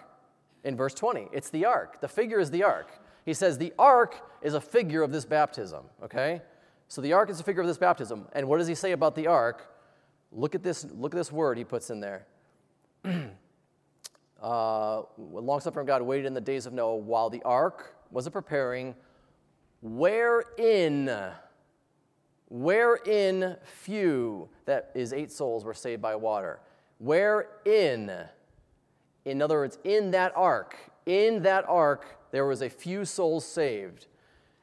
in 0.66 0.76
verse 0.76 0.94
20. 0.94 1.30
It's 1.32 1.50
the 1.50 1.66
ark. 1.66 2.02
The 2.02 2.08
figure 2.10 2.40
is 2.40 2.52
the 2.52 2.64
ark. 2.64 2.90
He 3.26 3.34
says 3.34 3.58
the 3.58 3.74
ark 3.80 4.20
is 4.42 4.54
a 4.54 4.62
figure 4.62 5.02
of 5.02 5.14
this 5.14 5.24
baptism, 5.24 5.86
okay? 6.04 6.42
So 6.90 7.00
the 7.00 7.14
ark 7.14 7.30
is 7.30 7.40
a 7.40 7.44
figure 7.44 7.62
of 7.62 7.68
this 7.68 7.78
baptism. 7.78 8.28
And 8.34 8.50
what 8.50 8.58
does 8.58 8.68
he 8.68 8.76
say 8.76 8.92
about 8.92 9.16
the 9.16 9.28
ark? 9.28 9.73
Look 10.36 10.56
at 10.56 10.64
this, 10.64 10.86
look 10.96 11.14
at 11.14 11.18
this 11.18 11.32
word 11.32 11.58
he 11.58 11.64
puts 11.64 11.90
in 11.90 12.00
there. 12.00 12.26
uh, 14.42 15.02
long 15.18 15.60
suffering 15.60 15.86
God 15.86 16.02
waited 16.02 16.26
in 16.26 16.34
the 16.34 16.42
days 16.42 16.66
of 16.66 16.74
Noah 16.74 16.98
while 16.98 17.30
the 17.30 17.42
ark 17.44 17.96
was 18.10 18.28
preparing, 18.30 18.96
wherein, 19.82 21.12
wherein 22.50 23.58
few, 23.64 24.50
that 24.66 24.92
is 24.96 25.14
eight 25.14 25.32
souls, 25.32 25.64
were 25.64 25.74
saved 25.74 26.02
by 26.02 26.16
water. 26.16 26.60
Wherein, 26.98 28.12
in 29.26 29.42
other 29.42 29.58
words, 29.58 29.78
in 29.84 30.12
that 30.12 30.32
ark, 30.36 30.78
in 31.06 31.44
that 31.44 31.66
ark, 31.68 32.18
there 32.32 32.46
was 32.46 32.62
a 32.62 32.70
few 32.70 33.06
souls 33.06 33.46
saved. 33.46 34.08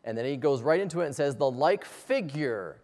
And 0.03 0.17
then 0.17 0.25
he 0.25 0.37
goes 0.37 0.63
right 0.63 0.81
into 0.81 1.01
it 1.03 1.07
and 1.07 1.15
says, 1.15 1.37
the 1.37 1.51
like 1.51 1.85
figure 1.85 2.81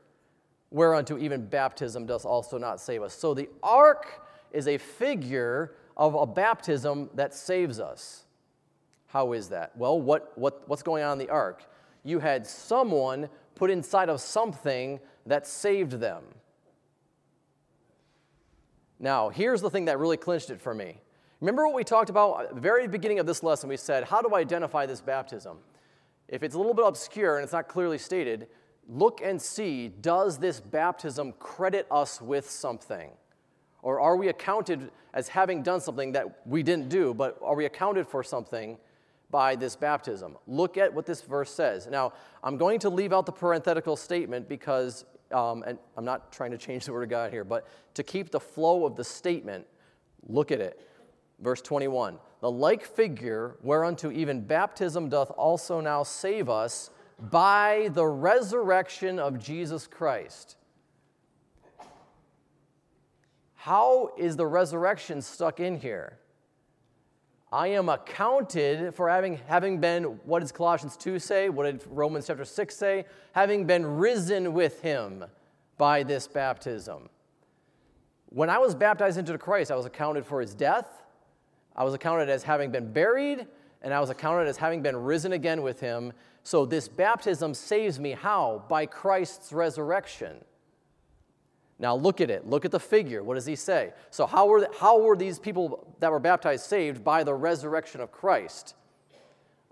whereunto 0.77 1.17
even 1.17 1.47
baptism 1.47 2.05
does 2.05 2.27
also 2.27 2.59
not 2.59 2.79
save 2.79 3.03
us. 3.03 3.15
So 3.15 3.33
the 3.33 3.49
ark 3.63 4.23
is 4.53 4.69
a 4.69 4.77
figure 4.77 5.73
of 5.97 6.15
a 6.15 6.27
baptism 6.27 7.09
that 7.15 7.33
saves 7.33 7.81
us. 7.81 8.27
How 9.07 9.33
is 9.33 9.49
that? 9.49 9.75
Well, 9.75 9.99
what, 9.99 10.37
what, 10.37 10.69
what's 10.69 10.83
going 10.83 11.03
on 11.03 11.13
in 11.13 11.19
the 11.19 11.31
ark? 11.31 11.65
You 12.05 12.19
had 12.19 12.47
someone 12.47 13.31
put 13.55 13.71
inside 13.71 14.11
of 14.11 14.21
something 14.21 15.01
that 15.25 15.47
saved 15.47 15.93
them. 15.93 16.23
Now, 19.01 19.31
here's 19.31 19.63
the 19.63 19.71
thing 19.71 19.87
that 19.87 19.99
really 19.99 20.19
clinched 20.19 20.51
it 20.51 20.61
for 20.61 20.75
me. 20.75 21.01
Remember 21.41 21.67
what 21.67 21.75
we 21.75 21.85
talked 21.85 22.11
about 22.11 22.45
at 22.45 22.55
the 22.55 22.61
very 22.61 22.87
beginning 22.87 23.19
of 23.19 23.25
this 23.25 23.43
lesson? 23.43 23.71
We 23.71 23.79
said, 23.79 24.05
How 24.05 24.21
do 24.21 24.35
I 24.35 24.41
identify 24.41 24.85
this 24.85 25.01
baptism? 25.01 25.57
If 26.29 26.43
it's 26.43 26.55
a 26.55 26.59
little 26.59 26.75
bit 26.75 26.87
obscure 26.87 27.37
and 27.37 27.45
it's 27.45 27.53
not 27.55 27.67
clearly 27.67 27.97
stated, 27.99 28.49
look 28.89 29.21
and 29.23 29.41
see 29.41 29.89
does 29.89 30.39
this 30.39 30.61
baptism 30.61 31.33
credit 31.39 31.87
us 31.91 32.21
with 32.21 32.49
something? 32.49 33.11
Or 33.83 34.01
are 34.01 34.17
we 34.17 34.29
accounted 34.29 34.91
as 35.15 35.29
having 35.29 35.63
done 35.63 35.81
something 35.81 36.13
that 36.13 36.47
we 36.47 36.63
didn't 36.63 36.89
do, 36.89 37.15
but 37.15 37.39
are 37.43 37.55
we 37.55 37.67
accounted 37.67 38.07
for 38.07 38.23
something 38.23 38.79
by 39.31 39.55
this 39.55 39.77
baptism? 39.77 40.37
Look 40.47 40.77
at 40.77 40.93
what 40.93 41.07
this 41.07 41.23
verse 41.23 41.53
says. 41.53 41.87
Now, 41.87 42.13
I'm 42.43 42.57
going 42.57 42.81
to 42.81 42.91
leave 42.91 43.13
out 43.13 43.27
the 43.27 43.33
parenthetical 43.33 43.97
statement 43.97 44.49
because, 44.49 45.05
um, 45.31 45.63
and 45.65 45.79
I'm 45.97 46.05
not 46.05 46.33
trying 46.33 46.51
to 46.51 46.59
change 46.59 46.85
the 46.85 46.93
word 46.93 47.05
of 47.05 47.11
God 47.11 47.31
here, 47.31 47.45
but 47.45 47.69
to 47.95 48.03
keep 48.03 48.31
the 48.31 48.41
flow 48.41 48.85
of 48.85 48.97
the 48.97 49.05
statement, 49.05 49.67
look 50.27 50.51
at 50.51 50.61
it. 50.61 50.81
Verse 51.41 51.61
21 51.61 52.19
The 52.41 52.51
like 52.51 52.85
figure 52.85 53.57
whereunto 53.63 54.11
even 54.11 54.41
baptism 54.41 55.09
doth 55.09 55.31
also 55.33 55.81
now 55.81 56.03
save 56.03 56.49
us 56.49 56.91
by 57.19 57.91
the 57.93 58.07
resurrection 58.07 59.19
of 59.19 59.39
Jesus 59.39 59.87
Christ. 59.87 60.57
How 63.55 64.13
is 64.17 64.37
the 64.37 64.47
resurrection 64.47 65.21
stuck 65.21 65.59
in 65.59 65.79
here? 65.81 66.19
I 67.53 67.69
am 67.69 67.89
accounted 67.89 68.95
for 68.95 69.09
having, 69.09 69.39
having 69.49 69.81
been, 69.81 70.05
what 70.25 70.41
does 70.41 70.53
Colossians 70.53 70.97
2 70.97 71.19
say? 71.19 71.49
What 71.49 71.65
did 71.65 71.83
Romans 71.91 72.27
chapter 72.27 72.45
6 72.45 72.77
say? 72.77 73.07
Having 73.33 73.67
been 73.67 73.87
risen 73.87 74.53
with 74.53 74.81
him 74.83 75.25
by 75.79 76.03
this 76.03 76.27
baptism. 76.27 77.09
When 78.29 78.51
I 78.51 78.59
was 78.59 78.75
baptized 78.75 79.19
into 79.19 79.37
Christ, 79.39 79.71
I 79.71 79.77
was 79.77 79.87
accounted 79.87 80.27
for 80.27 80.41
his 80.41 80.55
death, 80.55 81.03
I 81.75 81.85
was 81.85 81.95
accounted 81.95 82.29
as 82.29 82.43
having 82.43 82.71
been 82.71 82.93
buried, 82.93 83.47
and 83.83 83.95
I 83.95 84.01
was 84.01 84.11
accounted 84.11 84.49
as 84.49 84.57
having 84.57 84.83
been 84.83 84.97
risen 84.97 85.33
again 85.33 85.63
with 85.63 85.79
him. 85.79 86.13
So 86.47 86.65
this 86.65 86.87
baptism 86.87 87.55
saves 87.55 87.99
me 87.99 88.13
how? 88.13 88.63
By 88.69 88.87
Christ's 88.87 89.53
resurrection. 89.53 90.37
Now 91.81 91.97
look 91.97 92.21
at 92.21 92.31
it. 92.31 92.47
Look 92.47 92.65
at 92.65 92.71
the 92.71 92.79
figure. 92.79 93.25
What 93.25 93.35
does 93.35 93.47
he 93.47 93.57
say? 93.57 93.93
So, 94.13 94.27
how 94.27 94.47
were, 94.47 94.69
how 94.79 95.01
were 95.01 95.17
these 95.17 95.41
people 95.41 95.93
that 95.99 96.09
were 96.09 96.21
baptized 96.21 96.67
saved? 96.67 97.03
By 97.03 97.25
the 97.25 97.35
resurrection 97.35 98.01
of 98.01 98.13
Christ. 98.13 98.77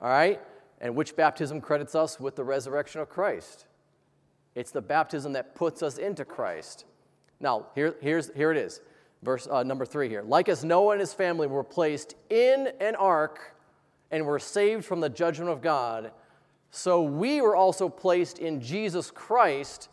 All 0.02 0.08
right? 0.08 0.40
And 0.80 0.96
which 0.96 1.14
baptism 1.14 1.60
credits 1.60 1.94
us 1.94 2.18
with 2.18 2.34
the 2.34 2.42
resurrection 2.42 3.00
of 3.00 3.08
Christ? 3.08 3.66
It's 4.56 4.72
the 4.72 4.82
baptism 4.82 5.34
that 5.34 5.54
puts 5.54 5.80
us 5.80 5.96
into 5.96 6.24
Christ. 6.24 6.86
Now, 7.38 7.66
here, 7.76 7.94
here's, 8.00 8.32
here 8.34 8.50
it 8.50 8.58
is. 8.58 8.80
Verse 9.22 9.46
uh, 9.48 9.62
number 9.62 9.86
three 9.86 10.08
here. 10.08 10.22
Like 10.22 10.48
as 10.48 10.64
Noah 10.64 10.94
and 10.94 11.00
his 11.00 11.14
family 11.14 11.46
were 11.46 11.62
placed 11.62 12.16
in 12.30 12.72
an 12.80 12.96
ark 12.96 13.54
and 14.10 14.26
were 14.26 14.40
saved 14.40 14.84
from 14.84 14.98
the 14.98 15.08
judgment 15.08 15.50
of 15.50 15.62
God, 15.62 16.10
so 16.76 17.02
we 17.02 17.40
were 17.40 17.54
also 17.54 17.88
placed 17.88 18.40
in 18.40 18.60
Jesus 18.60 19.08
Christ 19.12 19.88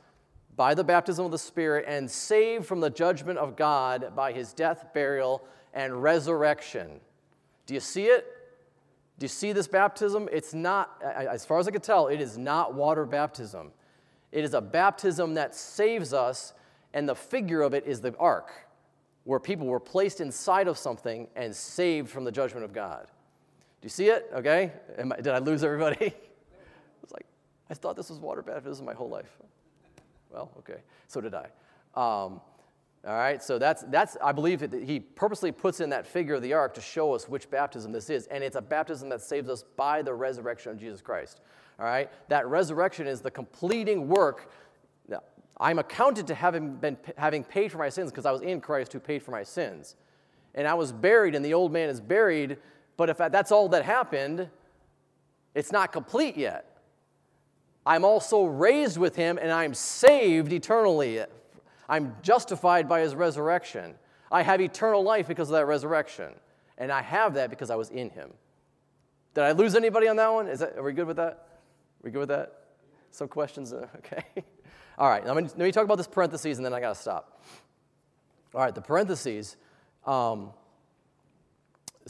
by 0.56 0.74
the 0.74 0.84
baptism 0.84 1.24
of 1.24 1.32
the 1.32 1.38
Spirit 1.38 1.86
and 1.88 2.10
saved 2.10 2.66
from 2.66 2.80
the 2.80 2.90
judgment 2.90 3.38
of 3.38 3.56
God 3.56 4.14
by 4.16 4.32
his 4.32 4.52
death, 4.52 4.88
burial, 4.92 5.44
and 5.76 6.02
resurrection. 6.02 7.00
Do 7.68 7.76
you 7.76 7.80
see 7.80 8.06
it? 8.06 8.26
Do 9.20 9.26
you 9.26 9.28
see 9.28 9.52
this 9.52 9.68
baptism? 9.68 10.28
It's 10.32 10.56
not, 10.56 11.00
as 11.04 11.46
far 11.46 11.60
as 11.60 11.68
I 11.68 11.72
can 11.72 11.82
tell, 11.82 12.08
it 12.08 12.20
is 12.20 12.36
not 12.36 12.74
water 12.74 13.06
baptism. 13.06 13.70
It 14.32 14.44
is 14.44 14.56
a 14.56 14.62
baptism 14.62 15.36
that 15.36 15.54
saves 15.54 16.14
us, 16.14 16.54
and 16.96 17.08
the 17.08 17.14
figure 17.14 17.62
of 17.62 17.76
it 17.76 17.86
is 17.86 18.02
the 18.02 18.18
ark, 18.18 18.52
where 19.24 19.40
people 19.40 19.68
were 19.68 19.80
placed 19.80 20.20
inside 20.20 20.68
of 20.68 20.80
something 20.80 21.28
and 21.36 21.56
saved 21.56 22.10
from 22.10 22.24
the 22.24 22.32
judgment 22.32 22.66
of 22.66 22.74
God. 22.74 23.06
Do 23.06 23.86
you 23.86 23.90
see 23.90 24.08
it? 24.08 24.32
Okay? 24.34 24.72
I, 24.98 25.18
did 25.18 25.28
I 25.28 25.38
lose 25.38 25.64
everybody? 25.64 26.16
it's 27.04 27.12
like, 27.12 27.26
I 27.70 27.74
thought 27.74 27.96
this 27.96 28.10
was 28.10 28.20
water 28.20 28.42
baptism 28.42 28.86
my 28.86 28.94
whole 28.94 29.10
life. 29.10 29.38
Well, 30.30 30.52
okay, 30.60 30.82
so 31.08 31.22
did 31.22 31.34
I. 31.34 31.46
Um, 31.96 32.42
all 33.06 33.18
right, 33.18 33.42
so 33.42 33.58
that's, 33.58 33.84
that's 33.84 34.18
I 34.24 34.32
believe 34.32 34.60
that 34.60 34.84
he 34.84 35.00
purposely 35.00 35.52
puts 35.52 35.80
in 35.80 35.90
that 35.90 36.06
figure 36.06 36.36
of 36.36 36.42
the 36.42 36.54
ark 36.54 36.74
to 36.76 36.82
show 36.82 37.14
us 37.14 37.28
which 37.28 37.50
baptism 37.50 37.92
this 37.92 38.10
is. 38.10 38.28
And 38.28 38.44
it's 38.44 38.56
a 38.56 38.62
baptism 38.62 39.10
that 39.10 39.22
saves 39.22 39.50
us 39.50 39.64
by 39.76 40.02
the 40.04 40.14
resurrection 40.14 40.72
of 40.72 40.78
Jesus 40.78 41.02
Christ. 41.02 41.42
All 41.80 41.86
right, 41.86 42.10
that 42.30 42.48
resurrection 42.48 43.08
is 43.08 43.22
the 43.22 43.32
completing 43.32 44.08
work. 44.08 44.52
I'm 45.62 45.78
accounted 45.78 46.26
to 46.28 46.34
having, 46.34 46.76
been, 46.78 46.98
having 47.18 47.44
paid 47.44 47.72
for 47.72 47.78
my 47.78 47.90
sins 47.90 48.10
because 48.10 48.26
I 48.26 48.32
was 48.32 48.42
in 48.42 48.62
Christ 48.62 48.92
who 48.94 49.00
paid 49.00 49.22
for 49.22 49.30
my 49.30 49.44
sins. 49.44 49.96
And 50.56 50.68
I 50.68 50.74
was 50.74 50.92
buried, 50.92 51.36
and 51.36 51.46
the 51.46 51.54
old 51.54 51.72
man 51.72 51.88
is 51.88 52.02
buried. 52.02 52.58
But 52.98 53.10
if 53.10 53.18
that's 53.18 53.52
all 53.52 53.70
that 53.70 53.86
happened, 53.86 54.50
it's 55.54 55.72
not 55.72 55.92
complete 55.92 56.36
yet. 56.36 56.71
I'm 57.86 58.06
also 58.06 58.44
raised 58.44 58.98
with 58.98 59.16
him 59.16 59.40
and 59.42 59.52
I'm 59.52 59.74
saved 59.74 60.54
eternally. 60.54 61.24
I'm 61.90 62.16
justified 62.22 62.88
by 62.88 63.02
his 63.02 63.16
resurrection. 63.16 63.96
I 64.32 64.44
have 64.44 64.62
eternal 64.62 65.04
life 65.04 65.28
because 65.28 65.50
of 65.50 65.54
that 65.54 65.66
resurrection. 65.66 66.34
And 66.78 66.92
I 66.92 67.02
have 67.02 67.34
that 67.36 67.50
because 67.50 67.70
I 67.70 67.76
was 67.76 67.90
in 67.90 68.10
him. 68.10 68.32
Did 69.34 69.44
I 69.44 69.52
lose 69.52 69.76
anybody 69.76 70.08
on 70.08 70.16
that 70.18 70.32
one? 70.32 70.48
Is 70.48 70.60
that, 70.60 70.78
are 70.78 70.84
we 70.84 70.94
good 70.94 71.08
with 71.08 71.18
that? 71.18 71.32
Are 71.32 72.04
we 72.04 72.12
good 72.12 72.20
with 72.20 72.30
that? 72.30 72.54
Some 73.12 73.28
questions? 73.28 73.74
Okay. 73.98 74.24
All 74.98 75.10
right, 75.10 75.26
me, 75.26 75.32
let 75.34 75.58
me 75.58 75.72
talk 75.72 75.86
about 75.86 75.98
this 75.98 76.08
parentheses 76.08 76.58
and 76.58 76.66
then 76.66 76.74
I 76.74 76.80
got 76.80 76.96
to 76.96 77.02
stop. 77.02 77.42
All 78.54 78.62
right, 78.62 78.76
the 78.76 78.82
parentheses. 78.82 79.58
Um, 80.06 80.52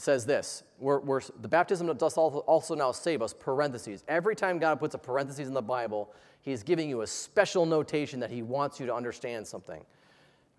says 0.02 0.26
this 0.26 0.64
we're, 0.78 0.98
we're, 1.00 1.20
the 1.40 1.48
baptism 1.48 1.86
does 1.96 2.16
also 2.16 2.74
now 2.74 2.90
save 2.90 3.22
us, 3.22 3.32
parentheses. 3.32 4.02
Every 4.08 4.34
time 4.34 4.58
God 4.58 4.80
puts 4.80 4.94
a 4.94 4.98
parenthesis 4.98 5.46
in 5.46 5.54
the 5.54 5.62
Bible, 5.62 6.12
He's 6.40 6.64
giving 6.64 6.88
you 6.88 7.02
a 7.02 7.06
special 7.06 7.64
notation 7.64 8.18
that 8.20 8.30
He 8.30 8.42
wants 8.42 8.80
you 8.80 8.86
to 8.86 8.94
understand 8.94 9.46
something. 9.46 9.84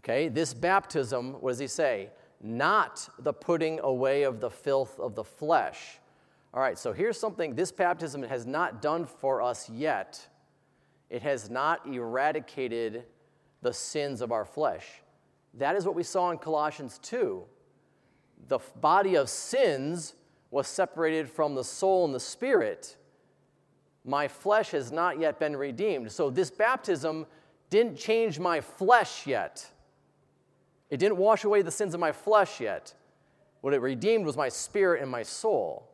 Okay, 0.04 0.30
this 0.30 0.54
baptism, 0.54 1.34
what 1.42 1.52
does 1.52 1.60
He 1.60 1.68
say? 1.68 2.10
Not 2.42 3.08
the 3.20 3.34
putting 3.34 3.80
away 3.82 4.24
of 4.24 4.40
the 4.40 4.50
filth 4.50 5.00
of 5.00 5.16
the 5.16 5.24
flesh. 5.24 6.00
All 6.54 6.62
right, 6.62 6.78
so 6.78 6.94
here's 6.94 7.20
something 7.20 7.54
this 7.54 7.72
baptism 7.72 8.24
has 8.24 8.46
not 8.46 8.82
done 8.82 9.06
for 9.06 9.42
us 9.42 9.70
yet. 9.70 10.26
It 11.10 11.22
has 11.22 11.50
not 11.50 11.86
eradicated 11.86 13.04
the 13.62 13.74
sins 13.74 14.22
of 14.22 14.32
our 14.32 14.46
flesh. 14.46 14.86
That 15.56 15.76
is 15.76 15.86
what 15.86 15.96
we 15.96 16.04
saw 16.04 16.32
in 16.32 16.38
Colossians 16.38 16.98
2 17.00 17.44
the 18.48 18.60
body 18.82 19.16
of 19.16 19.30
sins 19.30 20.16
was 20.52 20.68
separated 20.68 21.30
from 21.30 21.56
the 21.56 21.64
soul 21.64 22.06
and 22.06 22.14
the 22.14 22.20
spirit, 22.20 22.98
my 24.06 24.28
flesh 24.28 24.72
has 24.72 24.92
not 24.92 25.20
yet 25.20 25.40
been 25.40 25.56
redeemed. 25.56 26.12
So 26.12 26.30
this 26.30 26.52
baptism 26.52 27.26
didn't 27.70 27.98
change 27.98 28.40
my 28.40 28.62
flesh 28.62 29.26
yet. 29.26 29.68
It 30.90 30.98
didn't 30.98 31.18
wash 31.18 31.44
away 31.44 31.62
the 31.62 31.72
sins 31.72 31.94
of 31.94 32.00
my 32.00 32.12
flesh 32.12 32.60
yet. 32.60 32.94
What 33.62 33.74
it 33.74 33.82
redeemed 33.82 34.26
was 34.26 34.38
my 34.38 34.50
spirit 34.50 35.02
and 35.02 35.10
my 35.10 35.24
soul. 35.24 35.90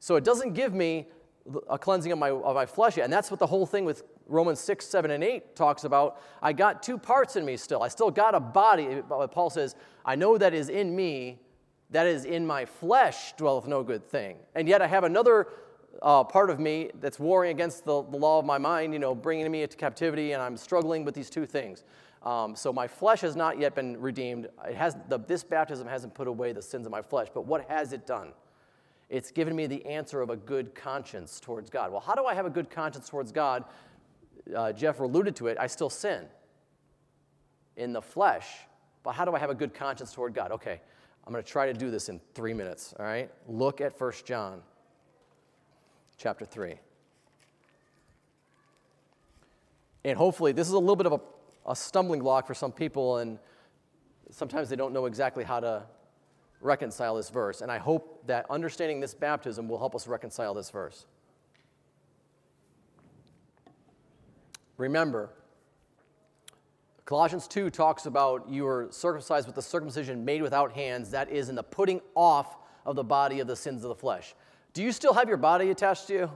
So 0.00 0.16
it 0.16 0.24
doesn't 0.24 0.54
give 0.54 0.74
me 0.74 1.08
a 1.68 1.78
cleansing 1.78 2.10
of 2.10 2.18
my, 2.18 2.30
of 2.30 2.54
my 2.54 2.66
flesh 2.66 2.96
yet. 2.96 3.04
And 3.04 3.12
that's 3.12 3.30
what 3.30 3.38
the 3.38 3.46
whole 3.46 3.66
thing 3.66 3.84
with 3.84 4.02
Romans 4.26 4.60
6, 4.60 4.84
7, 4.86 5.10
and 5.10 5.22
8 5.22 5.54
talks 5.54 5.84
about. 5.84 6.20
I 6.40 6.52
got 6.52 6.82
two 6.82 6.98
parts 6.98 7.36
in 7.36 7.44
me 7.44 7.56
still. 7.56 7.82
I 7.82 7.88
still 7.88 8.10
got 8.10 8.34
a 8.34 8.40
body. 8.40 9.02
Paul 9.30 9.50
says, 9.50 9.76
I 10.04 10.16
know 10.16 10.38
that 10.38 10.54
is 10.54 10.68
in 10.68 10.94
me, 10.96 11.38
that 11.92 12.06
is 12.06 12.24
in 12.24 12.46
my 12.46 12.64
flesh 12.64 13.32
dwelleth 13.34 13.66
no 13.66 13.82
good 13.82 14.04
thing. 14.04 14.36
And 14.54 14.66
yet 14.68 14.82
I 14.82 14.86
have 14.86 15.04
another 15.04 15.48
uh, 16.00 16.24
part 16.24 16.50
of 16.50 16.58
me 16.58 16.90
that's 17.00 17.18
warring 17.18 17.50
against 17.50 17.84
the, 17.84 18.02
the 18.02 18.16
law 18.16 18.38
of 18.38 18.44
my 18.44 18.58
mind, 18.58 18.92
you 18.92 18.98
know, 18.98 19.14
bringing 19.14 19.50
me 19.50 19.62
into 19.62 19.76
captivity, 19.76 20.32
and 20.32 20.42
I'm 20.42 20.56
struggling 20.56 21.04
with 21.04 21.14
these 21.14 21.30
two 21.30 21.46
things. 21.46 21.84
Um, 22.22 22.56
so 22.56 22.72
my 22.72 22.86
flesh 22.86 23.20
has 23.20 23.36
not 23.36 23.58
yet 23.58 23.74
been 23.74 24.00
redeemed. 24.00 24.48
It 24.66 24.74
has, 24.74 24.96
the, 25.08 25.18
this 25.18 25.44
baptism 25.44 25.86
hasn't 25.86 26.14
put 26.14 26.28
away 26.28 26.52
the 26.52 26.62
sins 26.62 26.86
of 26.86 26.92
my 26.92 27.02
flesh. 27.02 27.28
But 27.32 27.46
what 27.46 27.68
has 27.68 27.92
it 27.92 28.06
done? 28.06 28.32
It's 29.10 29.30
given 29.30 29.54
me 29.54 29.66
the 29.66 29.84
answer 29.84 30.22
of 30.22 30.30
a 30.30 30.36
good 30.36 30.74
conscience 30.74 31.40
towards 31.40 31.68
God. 31.68 31.90
Well, 31.90 32.00
how 32.00 32.14
do 32.14 32.24
I 32.24 32.34
have 32.34 32.46
a 32.46 32.50
good 32.50 32.70
conscience 32.70 33.08
towards 33.08 33.32
God? 33.32 33.64
Uh, 34.54 34.72
Jeff 34.72 35.00
alluded 35.00 35.36
to 35.36 35.48
it. 35.48 35.58
I 35.60 35.66
still 35.66 35.90
sin 35.90 36.24
in 37.76 37.92
the 37.92 38.00
flesh. 38.00 38.46
But 39.02 39.12
how 39.12 39.24
do 39.24 39.34
I 39.34 39.38
have 39.38 39.50
a 39.50 39.54
good 39.54 39.74
conscience 39.74 40.12
toward 40.12 40.32
God? 40.32 40.52
Okay, 40.52 40.80
I'm 41.26 41.32
going 41.32 41.42
to 41.42 41.50
try 41.50 41.66
to 41.66 41.74
do 41.74 41.90
this 41.90 42.08
in 42.08 42.20
three 42.34 42.52
minutes, 42.52 42.94
all 42.98 43.06
right? 43.06 43.30
Look 43.46 43.80
at 43.80 43.98
1 44.00 44.12
John 44.24 44.60
chapter 46.16 46.44
3. 46.44 46.74
And 50.04 50.18
hopefully, 50.18 50.52
this 50.52 50.66
is 50.66 50.72
a 50.72 50.78
little 50.78 50.96
bit 50.96 51.06
of 51.06 51.12
a, 51.12 51.20
a 51.70 51.76
stumbling 51.76 52.20
block 52.20 52.46
for 52.46 52.54
some 52.54 52.72
people, 52.72 53.18
and 53.18 53.38
sometimes 54.30 54.68
they 54.68 54.76
don't 54.76 54.92
know 54.92 55.06
exactly 55.06 55.44
how 55.44 55.60
to 55.60 55.84
reconcile 56.60 57.16
this 57.16 57.30
verse. 57.30 57.60
And 57.60 57.70
I 57.70 57.78
hope 57.78 58.26
that 58.26 58.46
understanding 58.50 59.00
this 59.00 59.14
baptism 59.14 59.68
will 59.68 59.78
help 59.78 59.94
us 59.94 60.08
reconcile 60.08 60.54
this 60.54 60.70
verse. 60.70 61.06
Remember, 64.76 65.30
Colossians 67.12 67.46
2 67.46 67.68
talks 67.68 68.06
about 68.06 68.48
you 68.48 68.66
are 68.66 68.88
circumcised 68.88 69.46
with 69.46 69.54
the 69.54 69.60
circumcision 69.60 70.24
made 70.24 70.40
without 70.40 70.72
hands, 70.72 71.10
that 71.10 71.28
is, 71.28 71.50
in 71.50 71.54
the 71.54 71.62
putting 71.62 72.00
off 72.14 72.56
of 72.86 72.96
the 72.96 73.04
body 73.04 73.40
of 73.40 73.46
the 73.46 73.54
sins 73.54 73.84
of 73.84 73.90
the 73.90 73.94
flesh. 73.94 74.34
Do 74.72 74.82
you 74.82 74.92
still 74.92 75.12
have 75.12 75.28
your 75.28 75.36
body 75.36 75.68
attached 75.68 76.06
to 76.06 76.14
you? 76.14 76.30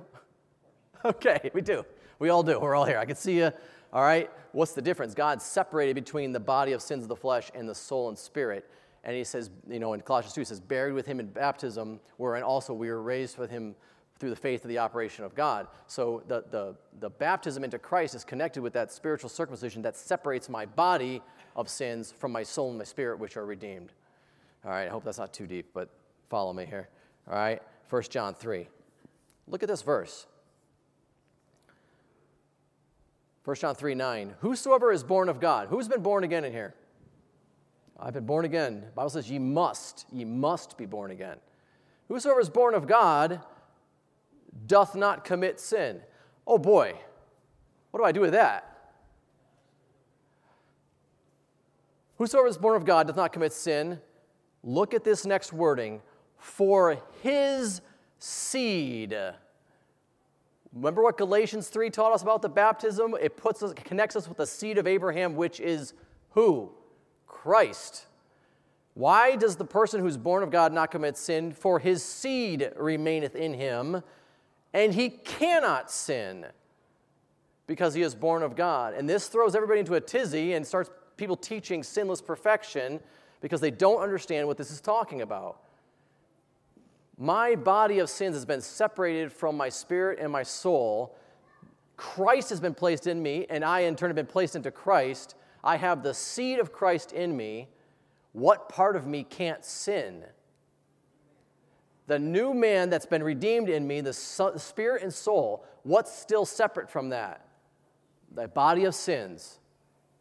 okay, 1.06 1.50
we 1.54 1.62
do. 1.62 1.82
We 2.18 2.28
all 2.28 2.42
do. 2.42 2.60
We're 2.60 2.74
all 2.74 2.84
here. 2.84 2.98
I 2.98 3.06
can 3.06 3.16
see 3.16 3.38
you. 3.38 3.52
All 3.90 4.02
right. 4.02 4.30
What's 4.52 4.72
the 4.72 4.82
difference? 4.82 5.14
God 5.14 5.40
separated 5.40 5.94
between 5.94 6.30
the 6.32 6.40
body 6.40 6.72
of 6.72 6.82
sins 6.82 7.04
of 7.04 7.08
the 7.08 7.16
flesh 7.16 7.50
and 7.54 7.66
the 7.66 7.74
soul 7.74 8.10
and 8.10 8.18
spirit. 8.18 8.68
And 9.02 9.16
he 9.16 9.24
says, 9.24 9.48
you 9.66 9.78
know, 9.78 9.94
in 9.94 10.02
Colossians 10.02 10.34
2, 10.34 10.42
he 10.42 10.44
says, 10.44 10.60
buried 10.60 10.92
with 10.92 11.06
him 11.06 11.20
in 11.20 11.26
baptism, 11.28 12.00
wherein 12.18 12.42
also 12.42 12.74
we 12.74 12.90
were 12.90 13.00
raised 13.00 13.38
with 13.38 13.50
him 13.50 13.74
through 14.18 14.30
the 14.30 14.36
faith 14.36 14.64
of 14.64 14.68
the 14.68 14.78
operation 14.78 15.24
of 15.24 15.34
God. 15.34 15.66
So 15.86 16.22
the, 16.26 16.44
the, 16.50 16.74
the 17.00 17.10
baptism 17.10 17.64
into 17.64 17.78
Christ 17.78 18.14
is 18.14 18.24
connected 18.24 18.62
with 18.62 18.72
that 18.72 18.92
spiritual 18.92 19.28
circumcision 19.28 19.82
that 19.82 19.96
separates 19.96 20.48
my 20.48 20.66
body 20.66 21.22
of 21.54 21.68
sins 21.68 22.12
from 22.12 22.32
my 22.32 22.42
soul 22.42 22.70
and 22.70 22.78
my 22.78 22.84
spirit, 22.84 23.18
which 23.18 23.36
are 23.36 23.44
redeemed. 23.44 23.92
All 24.64 24.70
right, 24.70 24.86
I 24.86 24.90
hope 24.90 25.04
that's 25.04 25.18
not 25.18 25.32
too 25.32 25.46
deep, 25.46 25.66
but 25.74 25.90
follow 26.28 26.52
me 26.52 26.64
here. 26.64 26.88
All 27.28 27.34
right, 27.34 27.62
1 27.90 28.02
John 28.04 28.34
3. 28.34 28.66
Look 29.48 29.62
at 29.62 29.68
this 29.68 29.82
verse. 29.82 30.26
1 33.44 33.56
John 33.56 33.74
3 33.74 33.94
9. 33.94 34.34
Whosoever 34.40 34.92
is 34.92 35.04
born 35.04 35.28
of 35.28 35.40
God, 35.40 35.68
who's 35.68 35.88
been 35.88 36.02
born 36.02 36.24
again 36.24 36.44
in 36.44 36.52
here? 36.52 36.74
I've 37.98 38.12
been 38.12 38.26
born 38.26 38.44
again. 38.44 38.80
The 38.80 38.92
Bible 38.92 39.10
says 39.10 39.30
ye 39.30 39.38
must, 39.38 40.04
ye 40.12 40.24
must 40.24 40.76
be 40.76 40.84
born 40.84 41.10
again. 41.10 41.36
Whosoever 42.08 42.40
is 42.40 42.50
born 42.50 42.74
of 42.74 42.86
God 42.86 43.40
doth 44.66 44.94
not 44.94 45.24
commit 45.24 45.60
sin. 45.60 46.00
Oh 46.46 46.58
boy, 46.58 46.94
what 47.90 48.00
do 48.00 48.04
I 48.04 48.12
do 48.12 48.20
with 48.20 48.32
that? 48.32 48.76
Whosoever 52.18 52.46
is 52.46 52.56
born 52.56 52.76
of 52.76 52.84
God 52.84 53.06
doth 53.06 53.16
not 53.16 53.32
commit 53.32 53.52
sin. 53.52 54.00
Look 54.62 54.94
at 54.94 55.04
this 55.04 55.26
next 55.26 55.52
wording 55.52 56.00
for 56.38 56.98
his 57.22 57.80
seed. 58.18 59.16
Remember 60.74 61.02
what 61.02 61.16
Galatians 61.16 61.68
3 61.68 61.90
taught 61.90 62.12
us 62.12 62.22
about 62.22 62.42
the 62.42 62.48
baptism? 62.48 63.14
It 63.20 63.36
puts 63.36 63.62
us, 63.62 63.72
connects 63.72 64.16
us 64.16 64.28
with 64.28 64.38
the 64.38 64.46
seed 64.46 64.78
of 64.78 64.86
Abraham, 64.86 65.34
which 65.34 65.60
is 65.60 65.94
who? 66.30 66.70
Christ. 67.26 68.06
Why 68.94 69.36
does 69.36 69.56
the 69.56 69.64
person 69.64 70.00
who's 70.00 70.16
born 70.16 70.42
of 70.42 70.50
God 70.50 70.72
not 70.72 70.90
commit 70.90 71.16
sin? 71.16 71.52
For 71.52 71.78
his 71.78 72.02
seed 72.02 72.72
remaineth 72.76 73.34
in 73.34 73.54
him, 73.54 74.02
and 74.76 74.92
he 74.92 75.08
cannot 75.08 75.90
sin 75.90 76.44
because 77.66 77.94
he 77.94 78.02
is 78.02 78.14
born 78.14 78.42
of 78.42 78.54
God. 78.54 78.92
And 78.92 79.08
this 79.08 79.26
throws 79.26 79.54
everybody 79.54 79.80
into 79.80 79.94
a 79.94 80.00
tizzy 80.02 80.52
and 80.52 80.66
starts 80.66 80.90
people 81.16 81.34
teaching 81.34 81.82
sinless 81.82 82.20
perfection 82.20 83.00
because 83.40 83.62
they 83.62 83.70
don't 83.70 84.02
understand 84.02 84.46
what 84.46 84.58
this 84.58 84.70
is 84.70 84.82
talking 84.82 85.22
about. 85.22 85.62
My 87.16 87.54
body 87.54 88.00
of 88.00 88.10
sins 88.10 88.34
has 88.34 88.44
been 88.44 88.60
separated 88.60 89.32
from 89.32 89.56
my 89.56 89.70
spirit 89.70 90.18
and 90.20 90.30
my 90.30 90.42
soul. 90.42 91.16
Christ 91.96 92.50
has 92.50 92.60
been 92.60 92.74
placed 92.74 93.06
in 93.06 93.22
me, 93.22 93.46
and 93.48 93.64
I 93.64 93.80
in 93.80 93.96
turn 93.96 94.10
have 94.10 94.16
been 94.16 94.26
placed 94.26 94.56
into 94.56 94.70
Christ. 94.70 95.36
I 95.64 95.78
have 95.78 96.02
the 96.02 96.12
seed 96.12 96.58
of 96.58 96.74
Christ 96.74 97.12
in 97.12 97.34
me. 97.34 97.68
What 98.32 98.68
part 98.68 98.94
of 98.94 99.06
me 99.06 99.24
can't 99.24 99.64
sin? 99.64 100.24
The 102.06 102.18
new 102.18 102.54
man 102.54 102.88
that's 102.88 103.06
been 103.06 103.22
redeemed 103.22 103.68
in 103.68 103.86
me, 103.86 104.00
the 104.00 104.12
spirit 104.12 105.02
and 105.02 105.12
soul, 105.12 105.64
what's 105.82 106.16
still 106.16 106.44
separate 106.44 106.88
from 106.88 107.08
that? 107.08 107.46
The 108.32 108.48
body 108.48 108.84
of 108.84 108.94
sins, 108.94 109.58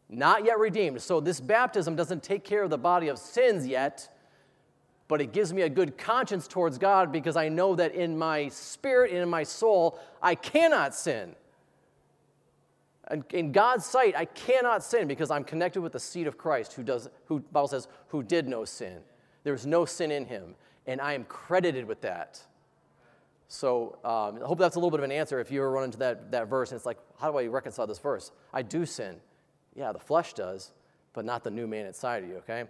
not 0.09 0.45
yet 0.45 0.57
redeemed. 0.57 1.01
So 1.01 1.19
this 1.19 1.39
baptism 1.39 1.95
doesn't 1.95 2.23
take 2.23 2.43
care 2.43 2.63
of 2.63 2.69
the 2.69 2.77
body 2.77 3.07
of 3.07 3.19
sins 3.19 3.67
yet, 3.67 4.09
but 5.07 5.21
it 5.21 5.31
gives 5.31 5.53
me 5.53 5.61
a 5.61 5.69
good 5.69 5.97
conscience 5.97 6.47
towards 6.47 6.79
God 6.79 7.11
because 7.11 7.35
I 7.35 7.49
know 7.49 7.75
that 7.75 7.93
in 7.93 8.17
my 8.17 8.47
spirit 8.47 9.11
and 9.11 9.19
in 9.19 9.29
my 9.29 9.43
soul, 9.43 9.99
I 10.21 10.33
cannot 10.33 10.95
sin. 10.95 11.35
In 13.31 13.51
God's 13.51 13.85
sight, 13.85 14.15
I 14.17 14.25
cannot 14.25 14.83
sin 14.83 15.07
because 15.07 15.29
I'm 15.29 15.43
connected 15.43 15.81
with 15.81 15.91
the 15.91 15.99
seed 15.99 16.25
of 16.25 16.39
Christ 16.39 16.73
who 16.73 16.81
does, 16.81 17.07
who 17.25 17.39
Bible 17.39 17.67
says, 17.67 17.87
who 18.07 18.23
did 18.23 18.47
no 18.47 18.65
sin. 18.65 18.97
There's 19.43 19.67
no 19.67 19.85
sin 19.85 20.09
in 20.09 20.25
him 20.25 20.55
and 20.87 21.01
I 21.01 21.13
am 21.13 21.23
credited 21.25 21.85
with 21.85 22.01
that. 22.01 22.41
So 23.47 23.97
um, 24.03 24.41
I 24.41 24.45
hope 24.45 24.57
that's 24.57 24.75
a 24.75 24.79
little 24.79 24.91
bit 24.91 24.99
of 24.99 25.03
an 25.03 25.11
answer 25.11 25.39
if 25.39 25.51
you 25.51 25.59
ever 25.61 25.71
run 25.71 25.85
into 25.85 25.97
that, 25.99 26.31
that 26.31 26.47
verse 26.47 26.71
and 26.71 26.77
it's 26.77 26.85
like, 26.85 26.97
how 27.19 27.31
do 27.31 27.37
I 27.37 27.45
reconcile 27.47 27.87
this 27.87 27.99
verse? 27.99 28.31
I 28.53 28.61
do 28.61 28.85
sin. 28.85 29.17
Yeah, 29.75 29.91
the 29.91 29.99
flesh 29.99 30.33
does, 30.33 30.71
but 31.13 31.25
not 31.25 31.43
the 31.43 31.51
new 31.51 31.67
man 31.67 31.85
inside 31.85 32.23
of 32.23 32.29
you, 32.29 32.37
okay? 32.37 32.63